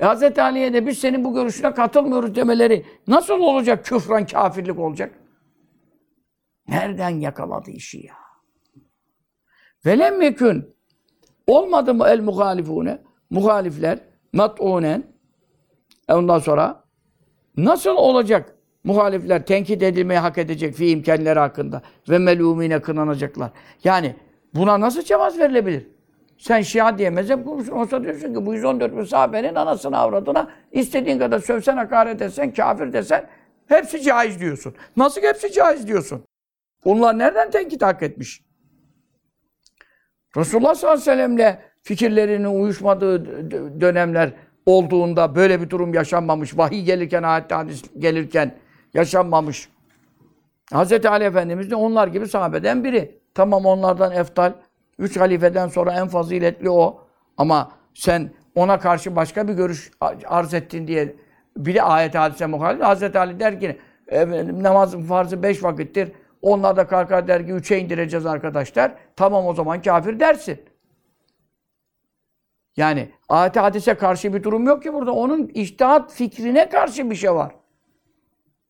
[0.00, 0.38] E Hz.
[0.38, 3.84] Ali'ye de biz senin bu görüşüne katılmıyoruz demeleri nasıl olacak?
[3.84, 5.14] Küfran kafirlik olacak.
[6.68, 8.14] Nereden yakaladı işi ya?
[9.86, 10.76] Velem yekün
[11.46, 13.98] olmadı mı el muhalifune muhalifler
[14.32, 15.04] mat'unen
[16.08, 16.84] e ondan sonra
[17.56, 18.53] nasıl olacak
[18.84, 23.50] muhalifler tenkit edilmeyi hak edecek fi imkenleri hakkında ve melumine kınanacaklar.
[23.84, 24.16] Yani
[24.54, 25.86] buna nasıl cevaz verilebilir?
[26.38, 27.72] Sen Şia diye mezhep kurmuşsun.
[27.72, 32.92] Olsa diyorsun ki bu 114 bin sahabenin anasını avradına istediğin kadar sövsen, hakaret etsen, kafir
[32.92, 33.28] desen
[33.66, 34.74] hepsi caiz diyorsun.
[34.96, 36.24] Nasıl hepsi caiz diyorsun?
[36.84, 38.44] Onlar nereden tenkit hak etmiş?
[40.36, 44.32] Resulullah sallallahu aleyhi ve sellem'le fikirlerinin uyuşmadığı dönemler
[44.66, 46.58] olduğunda böyle bir durum yaşanmamış.
[46.58, 48.54] Vahiy gelirken, ayet hadis gelirken
[48.94, 49.68] yaşanmamış.
[50.72, 51.06] Hz.
[51.06, 53.20] Ali Efendimiz de onlar gibi sahabeden biri.
[53.34, 54.52] Tamam onlardan eftal.
[54.98, 57.00] Üç halifeden sonra en faziletli o.
[57.36, 59.90] Ama sen ona karşı başka bir görüş
[60.26, 61.16] arz ettin diye
[61.56, 62.82] bir de ayet hadise muhalif.
[62.82, 63.16] Hz.
[63.16, 63.78] Ali der ki
[64.62, 66.12] namazın farzı beş vakittir.
[66.42, 68.94] Onlar da kalkar der ki üçe indireceğiz arkadaşlar.
[69.16, 70.60] Tamam o zaman kafir dersin.
[72.76, 75.12] Yani ayet hadise karşı bir durum yok ki burada.
[75.12, 77.54] Onun iştihat fikrine karşı bir şey var.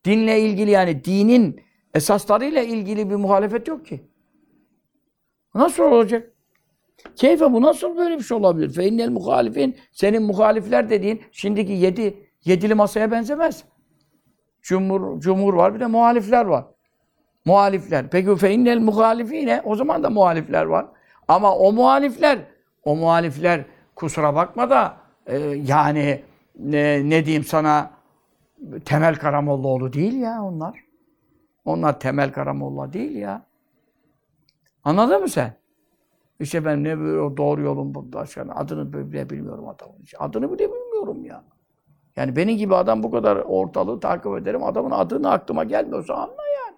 [0.04, 1.60] Dinle ilgili yani dinin
[1.94, 4.00] esaslarıyla ilgili bir muhalefet yok ki.
[5.54, 6.32] Nasıl olacak?
[7.16, 8.74] Keyfe bu nasıl böyle bir şey olabilir?
[8.74, 13.64] Fe innel muhalifin senin muhalifler dediğin şimdiki yedi yedili masaya benzemez.
[14.62, 16.64] Cumhur, cumhur var bir de muhalifler var.
[17.44, 18.10] Muhalifler.
[18.10, 20.86] Peki fe innel muhalifine o zaman da muhalifler var.
[21.28, 22.38] Ama o muhalifler
[22.84, 23.64] o muhalifler
[23.96, 24.96] kusura bakma da
[25.26, 26.22] e, yani
[26.58, 27.90] ne, ne diyeyim sana
[28.84, 30.84] Temel Karamollaoğlu değil ya onlar.
[31.64, 33.46] Onlar Temel Karamolla değil ya.
[34.84, 35.56] Anladın mı sen?
[36.40, 39.96] İşte ben ne böyle doğru yolun başkanı adını bile bilmiyorum adamın.
[40.18, 41.44] Adını bile bilmiyorum ya.
[42.16, 44.64] Yani benim gibi adam bu kadar ortalığı takip ederim.
[44.64, 46.76] Adamın adını aklıma gelmiyorsa anla yani.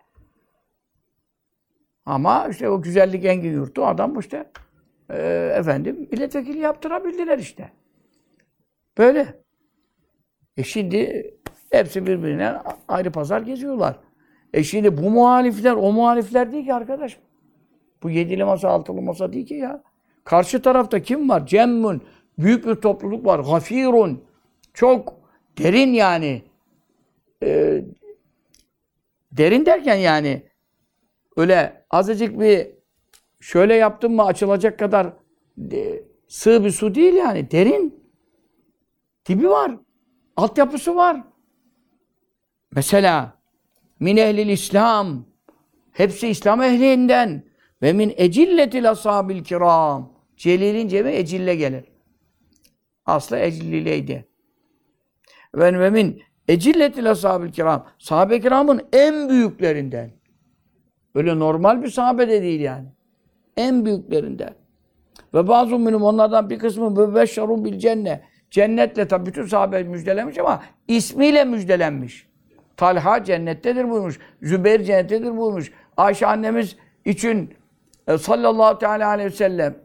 [2.07, 4.51] Ama işte o güzellik engin yurtu adam işte
[5.11, 7.73] e, efendim milletvekili yaptırabildiler işte.
[8.99, 9.43] Böyle.
[10.57, 11.31] E şimdi
[11.71, 12.55] hepsi birbirine
[12.89, 13.97] ayrı pazar geziyorlar.
[14.53, 17.19] E şimdi bu muhalifler o muhalifler değil ki arkadaş.
[18.03, 19.83] Bu yedili masa, altılı masa değil ki ya.
[20.25, 21.47] Karşı tarafta kim var?
[21.47, 22.03] Cemmun.
[22.39, 23.39] Büyük bir topluluk var.
[23.39, 24.25] Gafirun.
[24.75, 25.15] Çok
[25.59, 26.43] derin yani.
[27.43, 27.85] Ee,
[29.33, 30.43] derin derken yani
[31.37, 32.67] öyle azıcık bir
[33.41, 35.13] şöyle yaptın mı açılacak kadar
[35.59, 37.51] de, sığ bir su değil yani.
[37.51, 38.07] Derin.
[39.29, 39.73] Dibi var.
[40.37, 41.23] Altyapısı var.
[42.75, 43.39] Mesela
[44.01, 45.25] min ehlil İslam
[45.93, 47.45] hepsi İslam ehlinden
[47.83, 50.13] ve min ecilletil ashabil kiram.
[50.37, 51.85] Celil'in cemi ecille gelir.
[53.07, 54.29] Aslı ecillileydi.
[55.55, 57.87] Ve, ve min ecilletil ashabil kiram.
[57.99, 60.11] Sahabe kiramın en büyüklerinden.
[61.15, 62.89] Öyle normal bir sahabe de değil yani.
[63.57, 64.55] En büyüklerinden.
[65.35, 68.23] Ve bazı minum onlardan bir kısmı mübeşşerun bil cennet.
[68.51, 72.26] Cennetle tabi bütün sahabe müjdelemiş ama ismiyle müjdelenmiş.
[72.77, 74.19] Talha cennettedir buyurmuş.
[74.43, 75.73] Zübeyir cennettedir buyurmuş.
[75.97, 77.55] Ayşe annemiz için
[78.07, 79.77] e, sallallahu teala aleyhi ve sellem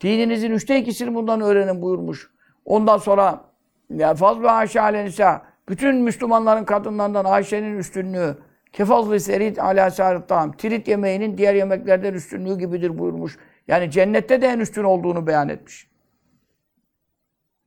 [0.00, 2.30] dininizin üçte ikisini bundan öğrenin buyurmuş.
[2.64, 3.44] Ondan sonra
[3.90, 8.38] ya fazla Ayşe alenisa bütün Müslümanların kadınlarından Ayşe'nin üstünlüğü
[8.72, 13.38] kefazlı serit ala sarıttam tirit yemeğinin diğer yemeklerden üstünlüğü gibidir buyurmuş.
[13.68, 15.88] Yani cennette de en üstün olduğunu beyan etmiş.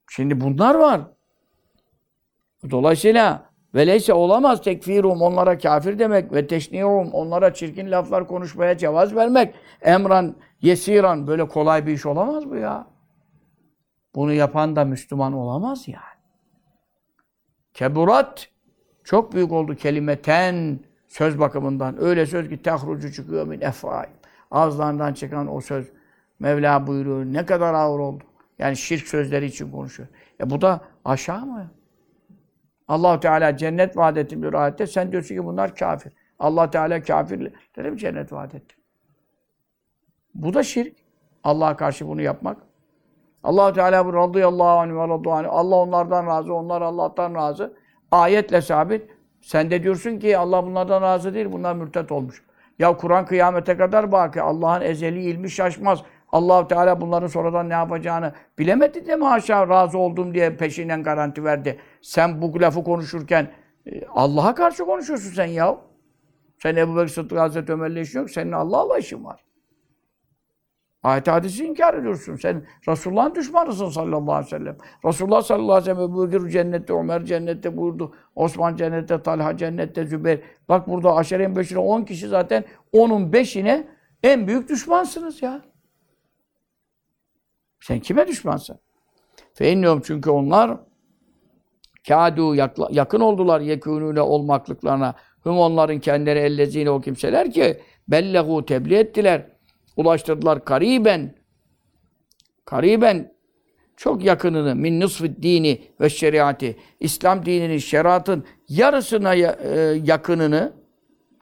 [0.09, 1.01] Şimdi bunlar var.
[2.69, 9.55] Dolayısıyla veleyse olamaz tekfirum onlara kafir demek ve teşnirum onlara çirkin laflar konuşmaya cevaz vermek.
[9.81, 12.87] Emran yesiran böyle kolay bir iş olamaz bu ya.
[14.15, 16.21] Bunu yapan da Müslüman olamaz yani.
[17.73, 18.49] Keburat
[19.03, 22.01] çok büyük oldu kelimeten söz bakımından.
[22.01, 24.11] Öyle söz ki tehrucu çıkıyor min efraim.
[24.51, 25.91] Ağızlarından çıkan o söz
[26.41, 27.25] Mevla buyuruyor.
[27.25, 28.23] Ne kadar ağır oldu.
[28.59, 30.09] Yani şirk sözleri için konuşuyor.
[30.39, 31.71] E bu da aşağı mı?
[32.91, 34.87] Allah Teala cennet vaat etti bir ayette.
[34.87, 36.13] Sen diyorsun ki bunlar kafir.
[36.39, 38.75] allah Teala kafirlere mi cennet vaat etti?
[40.35, 40.97] Bu da şirk.
[41.43, 42.57] Allah'a karşı bunu yapmak.
[43.43, 45.51] allah Teala bu radıyallahu anh ve radıyallahu.
[45.51, 47.73] Allah onlardan razı, onlar Allah'tan razı.
[48.11, 49.09] Ayetle sabit.
[49.41, 52.43] Sen de diyorsun ki Allah bunlardan razı değil, bunlar mürtet olmuş.
[52.79, 54.41] Ya Kur'an kıyamete kadar baki.
[54.41, 55.99] Allah'ın ezeli ilmi şaşmaz.
[56.31, 61.43] Allah Teala bunların sonradan ne yapacağını bilemedi de mi aşağı razı oldum diye peşinden garanti
[61.43, 61.79] verdi.
[62.01, 63.51] Sen bu lafı konuşurken
[63.85, 65.77] e, Allah'a karşı konuşuyorsun sen ya.
[66.57, 68.29] Sen Ebu Bekir Sıddık Hazreti Ömer'le işin yok.
[68.29, 69.45] Senin Allah'la işin var.
[71.03, 72.35] Ayet hadisi inkar ediyorsun.
[72.35, 74.77] Sen Resulullah'ın düşmanısın sallallahu aleyhi ve sellem.
[75.05, 78.15] Resulullah sallallahu aleyhi ve sellem Ebu Bekir cennette, Ömer cennette buyurdu.
[78.35, 80.41] Osman cennette, Talha cennette, Zübeyir.
[80.69, 82.63] Bak burada aşere-i beşine 10 kişi zaten.
[82.91, 83.87] Onun beşine
[84.23, 85.61] en büyük düşmansınız ya.
[87.81, 88.79] Sen kime düşmansın?
[89.53, 90.77] Feinnehum çünkü onlar
[92.07, 92.55] kâdû
[92.91, 95.15] yakın oldular yekûnûne olmaklıklarına.
[95.45, 99.45] Hüm onların kendileri ellezîne o kimseler ki bellehu tebliğ ettiler.
[99.97, 101.35] Ulaştırdılar kariben.
[102.65, 103.33] Kariben
[103.97, 109.51] çok yakınını min nısfı dini ve şeriatı İslam dininin şeriatın yarısına e,
[110.03, 110.73] yakınını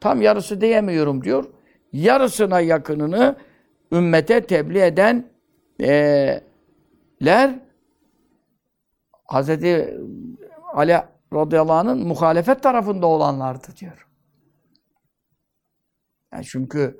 [0.01, 1.45] tam yarısı diyemiyorum diyor.
[1.93, 3.35] Yarısına yakınını
[3.91, 5.31] ümmete tebliğ eden
[7.25, 7.59] ler
[9.25, 9.97] Hazreti
[10.73, 10.97] Ali
[11.33, 14.07] radıyallahu anh'ın muhalefet tarafında olanlardı diyor.
[16.33, 16.99] Yani çünkü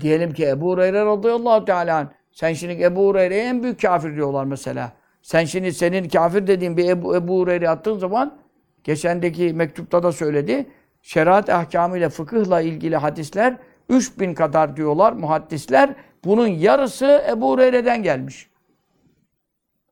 [0.00, 4.92] diyelim ki Ebu Hureyre radıyallahu teala sen şimdi Ebu Hureyre'ye en büyük kafir diyorlar mesela.
[5.22, 8.38] Sen şimdi senin kafir dediğin bir Ebu, Ebu Hureyre attığın zaman
[8.84, 10.66] geçendeki mektupta da söyledi.
[11.02, 13.56] Şeriat ahkamı ile fıkıhla ilgili hadisler
[13.88, 15.94] 3000 kadar diyorlar muhaddisler.
[16.24, 18.50] Bunun yarısı Ebu Hureyre'den gelmiş.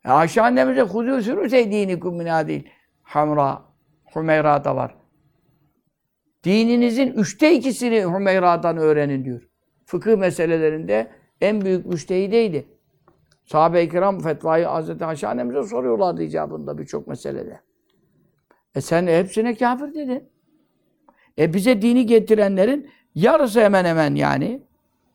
[0.05, 2.69] E Ayşe annemize huzû sürüse dinikum minâdîn.
[3.03, 3.63] Hamra,
[4.15, 4.97] Hümeyra da var.
[6.45, 9.49] Dininizin üçte ikisini Hümeyra'dan öğrenin diyor.
[9.85, 11.11] Fıkıh meselelerinde
[11.41, 12.69] en büyük müştehideydi.
[13.45, 17.61] Sahabe-i kiram fetvayı Hazreti Ayşe annemize soruyorlardı icabında birçok meselede.
[18.75, 20.29] E sen hepsine kafir dedin.
[21.39, 24.63] E bize dini getirenlerin yarısı hemen hemen yani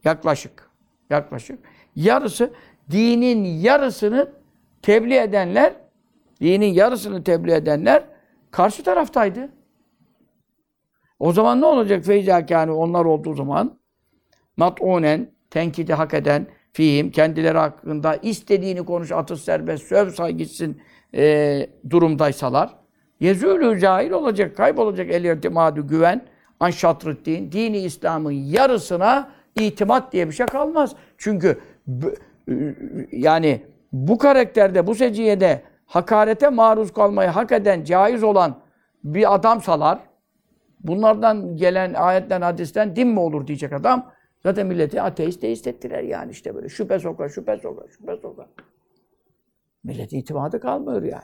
[0.04, 0.73] yaklaşık
[1.10, 1.60] yaklaşık
[1.96, 2.54] yarısı
[2.92, 4.32] dinin yarısını
[4.82, 5.74] tebliğ edenler
[6.42, 8.04] dinin yarısını tebliğ edenler
[8.52, 9.50] karşı taraftaydı.
[11.20, 13.80] O zaman ne olacak feyzâkâni onlar olduğu zaman?
[14.58, 20.82] Mat'unen tenkidi hak eden fihim kendileri hakkında istediğini konuş atış serbest söv say gitsin
[21.16, 22.76] e, durumdaysalar.
[23.22, 26.26] Yezûlü cahil olacak kaybolacak el irtimadu güven
[26.60, 30.96] an şatrıddin dini İslam'ın yarısına itimat diye bir şey kalmaz.
[31.18, 31.60] Çünkü
[33.12, 38.60] yani bu karakterde, bu seciyede hakarete maruz kalmayı hak eden, caiz olan
[39.04, 40.00] bir adamsalar,
[40.80, 44.12] bunlardan gelen ayetten, hadisten din mi olur diyecek adam,
[44.44, 46.70] zaten milleti ateist deist ettiler yani işte böyle.
[46.70, 48.48] Şüphe sokar, şüphe sokar, şüphe sokar.
[49.84, 51.24] Millet itimadı kalmıyor yani.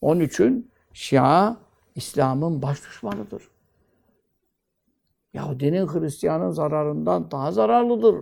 [0.00, 1.56] Onun için Şia,
[1.94, 3.48] İslam'ın baş düşmanıdır.
[5.34, 8.16] Yahudinin, Hristiyanın zararından daha zararlıdır.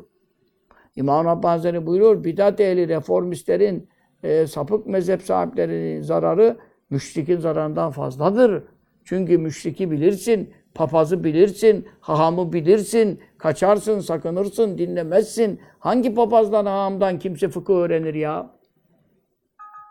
[0.96, 3.88] İmam Rabbani Hazretleri buyuruyor, bidat ehli, reformistlerin,
[4.22, 6.56] e, sapık mezhep sahiplerinin zararı
[6.90, 8.62] müşrikin zararından fazladır.
[9.04, 15.60] Çünkü müşriki bilirsin, papazı bilirsin, hahamı bilirsin, kaçarsın, sakınırsın, dinlemezsin.
[15.78, 18.50] Hangi papazdan, hahamdan kimse fıkıh öğrenir ya?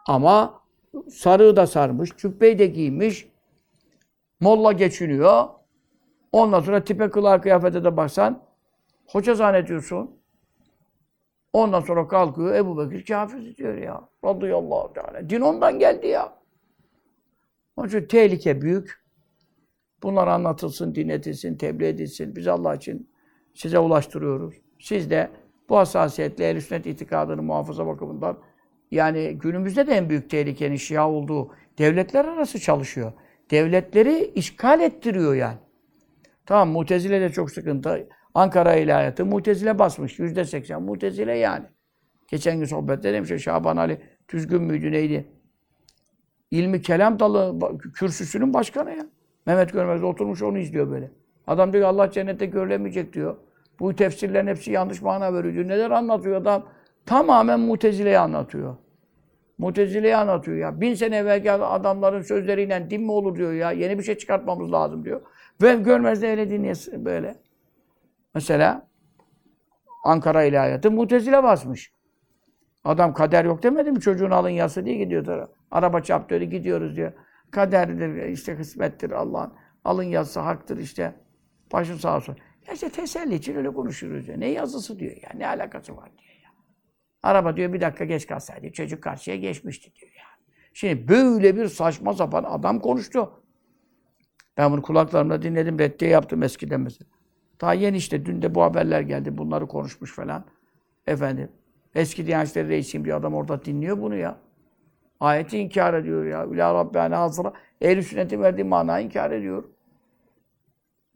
[0.08, 0.62] Ama
[1.10, 3.28] sarığı da sarmış, cübbeyi de giymiş,
[4.40, 5.44] molla geçiniyor.
[6.34, 8.44] Ondan sonra tipe kılığa kıyafete de baksan,
[9.08, 10.20] hoca zannediyorsun.
[11.54, 14.10] Ondan sonra kalkıyor Ebu Bekir kafir diyor ya.
[14.26, 15.30] Radıyallahu teala.
[15.30, 16.34] Din ondan geldi ya.
[17.78, 19.04] Onun için tehlike büyük.
[20.04, 22.36] Bunlar anlatılsın, dinletilsin, tebliğ edilsin.
[22.36, 23.10] Biz Allah için
[23.54, 24.56] size ulaştırıyoruz.
[24.80, 25.30] Siz de
[25.70, 28.38] bu hassasiyetle ehl sünnet itikadını muhafaza bakımından
[28.92, 33.14] yani günümüzde de en büyük tehlikenin Şia olduğu devletler arası çalışıyor.
[33.52, 35.58] Devletleri işgal ettiriyor yani.
[36.46, 38.08] Tamam Mutezile de çok sıkıntı.
[38.34, 40.20] Ankara ilahiyatı Mutezile basmış.
[40.20, 41.66] Yüzde seksen Mutezile yani.
[42.28, 45.26] Geçen gün sohbette demiştim Şaban Ali Düzgün müydü neydi?
[46.52, 47.60] İlmi kelam dalı
[47.94, 49.06] kürsüsünün başkanı ya.
[49.46, 51.12] Mehmet Görmez oturmuş onu izliyor böyle.
[51.48, 53.36] Adam diyor Allah cennette görülemeyecek diyor.
[53.80, 55.68] Bu tefsirlerin hepsi yanlış mana veriyor diyor.
[55.68, 56.66] Neler anlatıyor adam?
[57.06, 58.76] Tamamen Mutezile'yi anlatıyor.
[59.58, 60.82] Mutezile'yi anlatıyor ya.
[60.82, 63.72] Bin sene evvelki adamların sözleriyle din mi olur diyor ya.
[63.72, 65.22] Yeni bir şey çıkartmamız lazım diyor.
[65.62, 67.36] Ve Görmez de öyle dinlesin böyle.
[68.34, 68.88] Mesela
[70.04, 71.94] Ankara İlahiyatı Mutezile basmış.
[72.84, 74.00] Adam kader yok demedi mi?
[74.00, 75.48] Çocuğun alın yası diye gidiyor tara.
[75.72, 77.14] Araba çarptı öyle gidiyoruz diyor.
[77.52, 79.54] Kaderdir, işte kısmettir Allah'ın.
[79.86, 81.16] Alın yazısı haktır işte.
[81.74, 82.38] Başın sağ olsun.
[82.68, 84.38] Ya işte teselli için öyle konuşuyoruz ya.
[84.38, 85.30] Ne yazısı diyor ya.
[85.36, 86.50] Ne alakası var diyor ya.
[87.24, 88.72] Araba diyor bir dakika geç kalsaydı.
[88.72, 90.24] Çocuk karşıya geçmişti diyor ya.
[90.74, 93.43] Şimdi böyle bir saçma sapan adam konuştu.
[94.58, 95.80] Ben bunu kulaklarımla dinledim.
[95.80, 97.10] Reddiye yaptım eskiden mesela.
[97.62, 98.26] Daha yeni işte.
[98.26, 99.38] Dün de bu haberler geldi.
[99.38, 100.46] Bunları konuşmuş falan.
[101.08, 101.50] Efendim.
[101.96, 104.38] Eski Diyanet İşleri Reisi'yim bir adam orada dinliyor bunu ya.
[105.20, 106.48] Ayeti inkar ediyor ya.
[106.48, 107.54] Ula Rabbena hazıra.
[107.82, 109.64] Ehl-i sünnetin verdiği manayı inkar ediyor.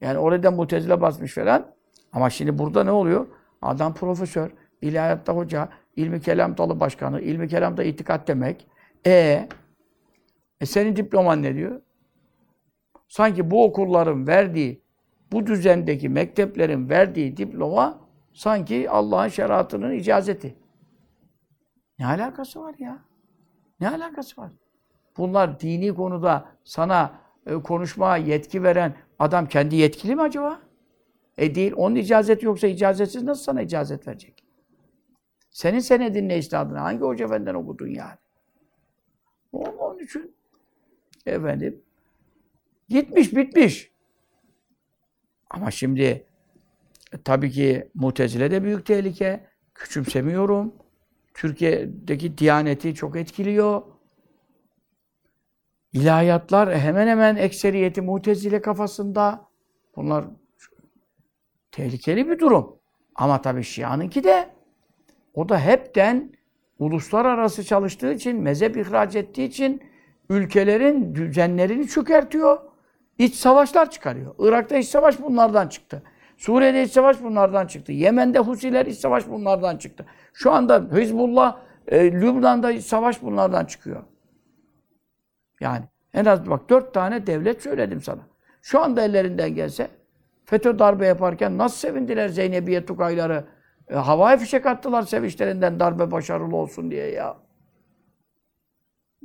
[0.02, 1.74] Yani oradan mutezile basmış falan.
[2.14, 3.28] Ama şimdi burada ne oluyor?
[3.62, 8.68] Adam profesör, ilahiyatta hoca, ilmi kelam dalı başkanı, ilmi kelamda itikat demek.
[9.06, 9.48] E,
[10.62, 11.82] e senin diploman ne diyor?
[13.08, 14.82] Sanki bu okulların verdiği,
[15.32, 17.99] bu düzendeki mekteplerin verdiği diploma
[18.34, 20.55] sanki Allah'ın şeriatının icazeti.
[21.99, 22.99] Ne alakası var ya?
[23.80, 24.51] Ne alakası var?
[25.18, 30.60] Bunlar dini konuda sana e, konuşmaya yetki veren adam kendi yetkili mi acaba?
[31.38, 31.74] E değil.
[31.76, 34.43] Onun icazeti yoksa icazetsiz nasıl sana icazet verecek?
[35.49, 36.84] Senin senedin ne istadına?
[36.84, 38.18] Hangi hoca efendiden okudun yani?
[39.51, 40.36] Onun için
[41.26, 41.82] efendim
[42.90, 43.92] gitmiş bitmiş.
[45.50, 46.02] Ama şimdi
[47.14, 49.48] e, tabii ki Mutezile de büyük tehlike.
[49.76, 50.74] Küçümsemiyorum.
[51.34, 53.82] Türkiye'deki diyaneti çok etkiliyor.
[55.94, 59.48] İlahiyatlar hemen hemen ekseriyeti Mutezile kafasında.
[59.96, 60.26] Bunlar
[61.72, 62.76] tehlikeli bir durum.
[63.16, 64.50] Ama tabii Şia'nınki de
[65.34, 66.32] o da hepten
[66.80, 69.82] uluslararası çalıştığı için, mezhep ihraç ettiği için
[70.30, 72.60] ülkelerin düzenlerini çökertiyor.
[73.18, 74.36] İç savaşlar çıkarıyor.
[74.39, 76.03] Irak'ta iç savaş bunlardan çıktı.
[76.38, 77.91] Suriye'de iç savaş bunlardan çıktı.
[77.91, 80.05] Yemen'de Husiler iç savaş bunlardan çıktı.
[80.34, 81.57] Şu anda Hizbullah,
[81.88, 84.03] e, Lübnan'da iç savaş bunlardan çıkıyor.
[85.59, 88.22] Yani en az bak dört tane devlet söyledim sana.
[88.61, 89.88] Şu anda ellerinden gelse
[90.45, 93.45] FETÖ darbe yaparken nasıl sevindiler Zeynebiye Tukayları?
[93.89, 97.38] E, havai fişek attılar sevinçlerinden darbe başarılı olsun diye ya.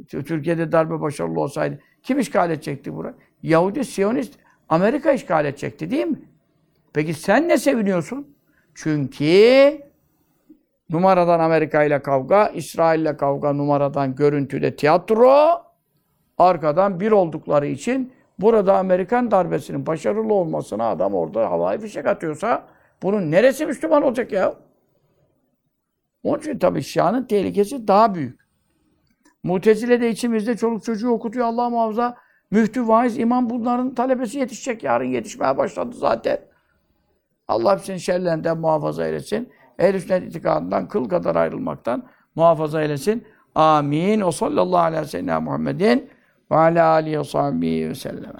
[0.08, 3.14] Türkiye'de darbe başarılı olsaydı kim işgal edecekti burayı?
[3.42, 4.34] Yahudi, Siyonist,
[4.68, 6.22] Amerika işgal edecekti değil mi?
[6.92, 8.36] Peki sen ne seviniyorsun?
[8.74, 9.78] Çünkü
[10.90, 15.62] numaradan Amerika ile kavga, İsrail ile kavga numaradan görüntüde tiyatro,
[16.38, 22.66] arkadan bir oldukları için burada Amerikan darbesinin başarılı olmasına adam orada havai fişek atıyorsa
[23.02, 24.54] bunun neresi Müslüman olacak ya?
[26.22, 28.42] Onun için tabii Şia'nın tehlikesi daha büyük.
[29.42, 32.16] Mutezile de içimizde çoluk çocuğu okutuyor Allah muhafaza.
[32.52, 34.84] Müftü, vaiz, imam bunların talebesi yetişecek.
[34.84, 36.38] Yarın yetişmeye başladı zaten.
[37.48, 39.52] Allah hepsinin şerlerinden muhafaza eylesin.
[39.78, 42.02] Ehl-i sünnet itikadından kıl kadar ayrılmaktan
[42.34, 43.24] muhafaza eylesin.
[43.54, 44.20] Amin.
[44.20, 46.10] O sallallahu aleyhi ve sellem Muhammedin
[46.50, 48.32] ve ala alihi ve sahbihi ve sellem.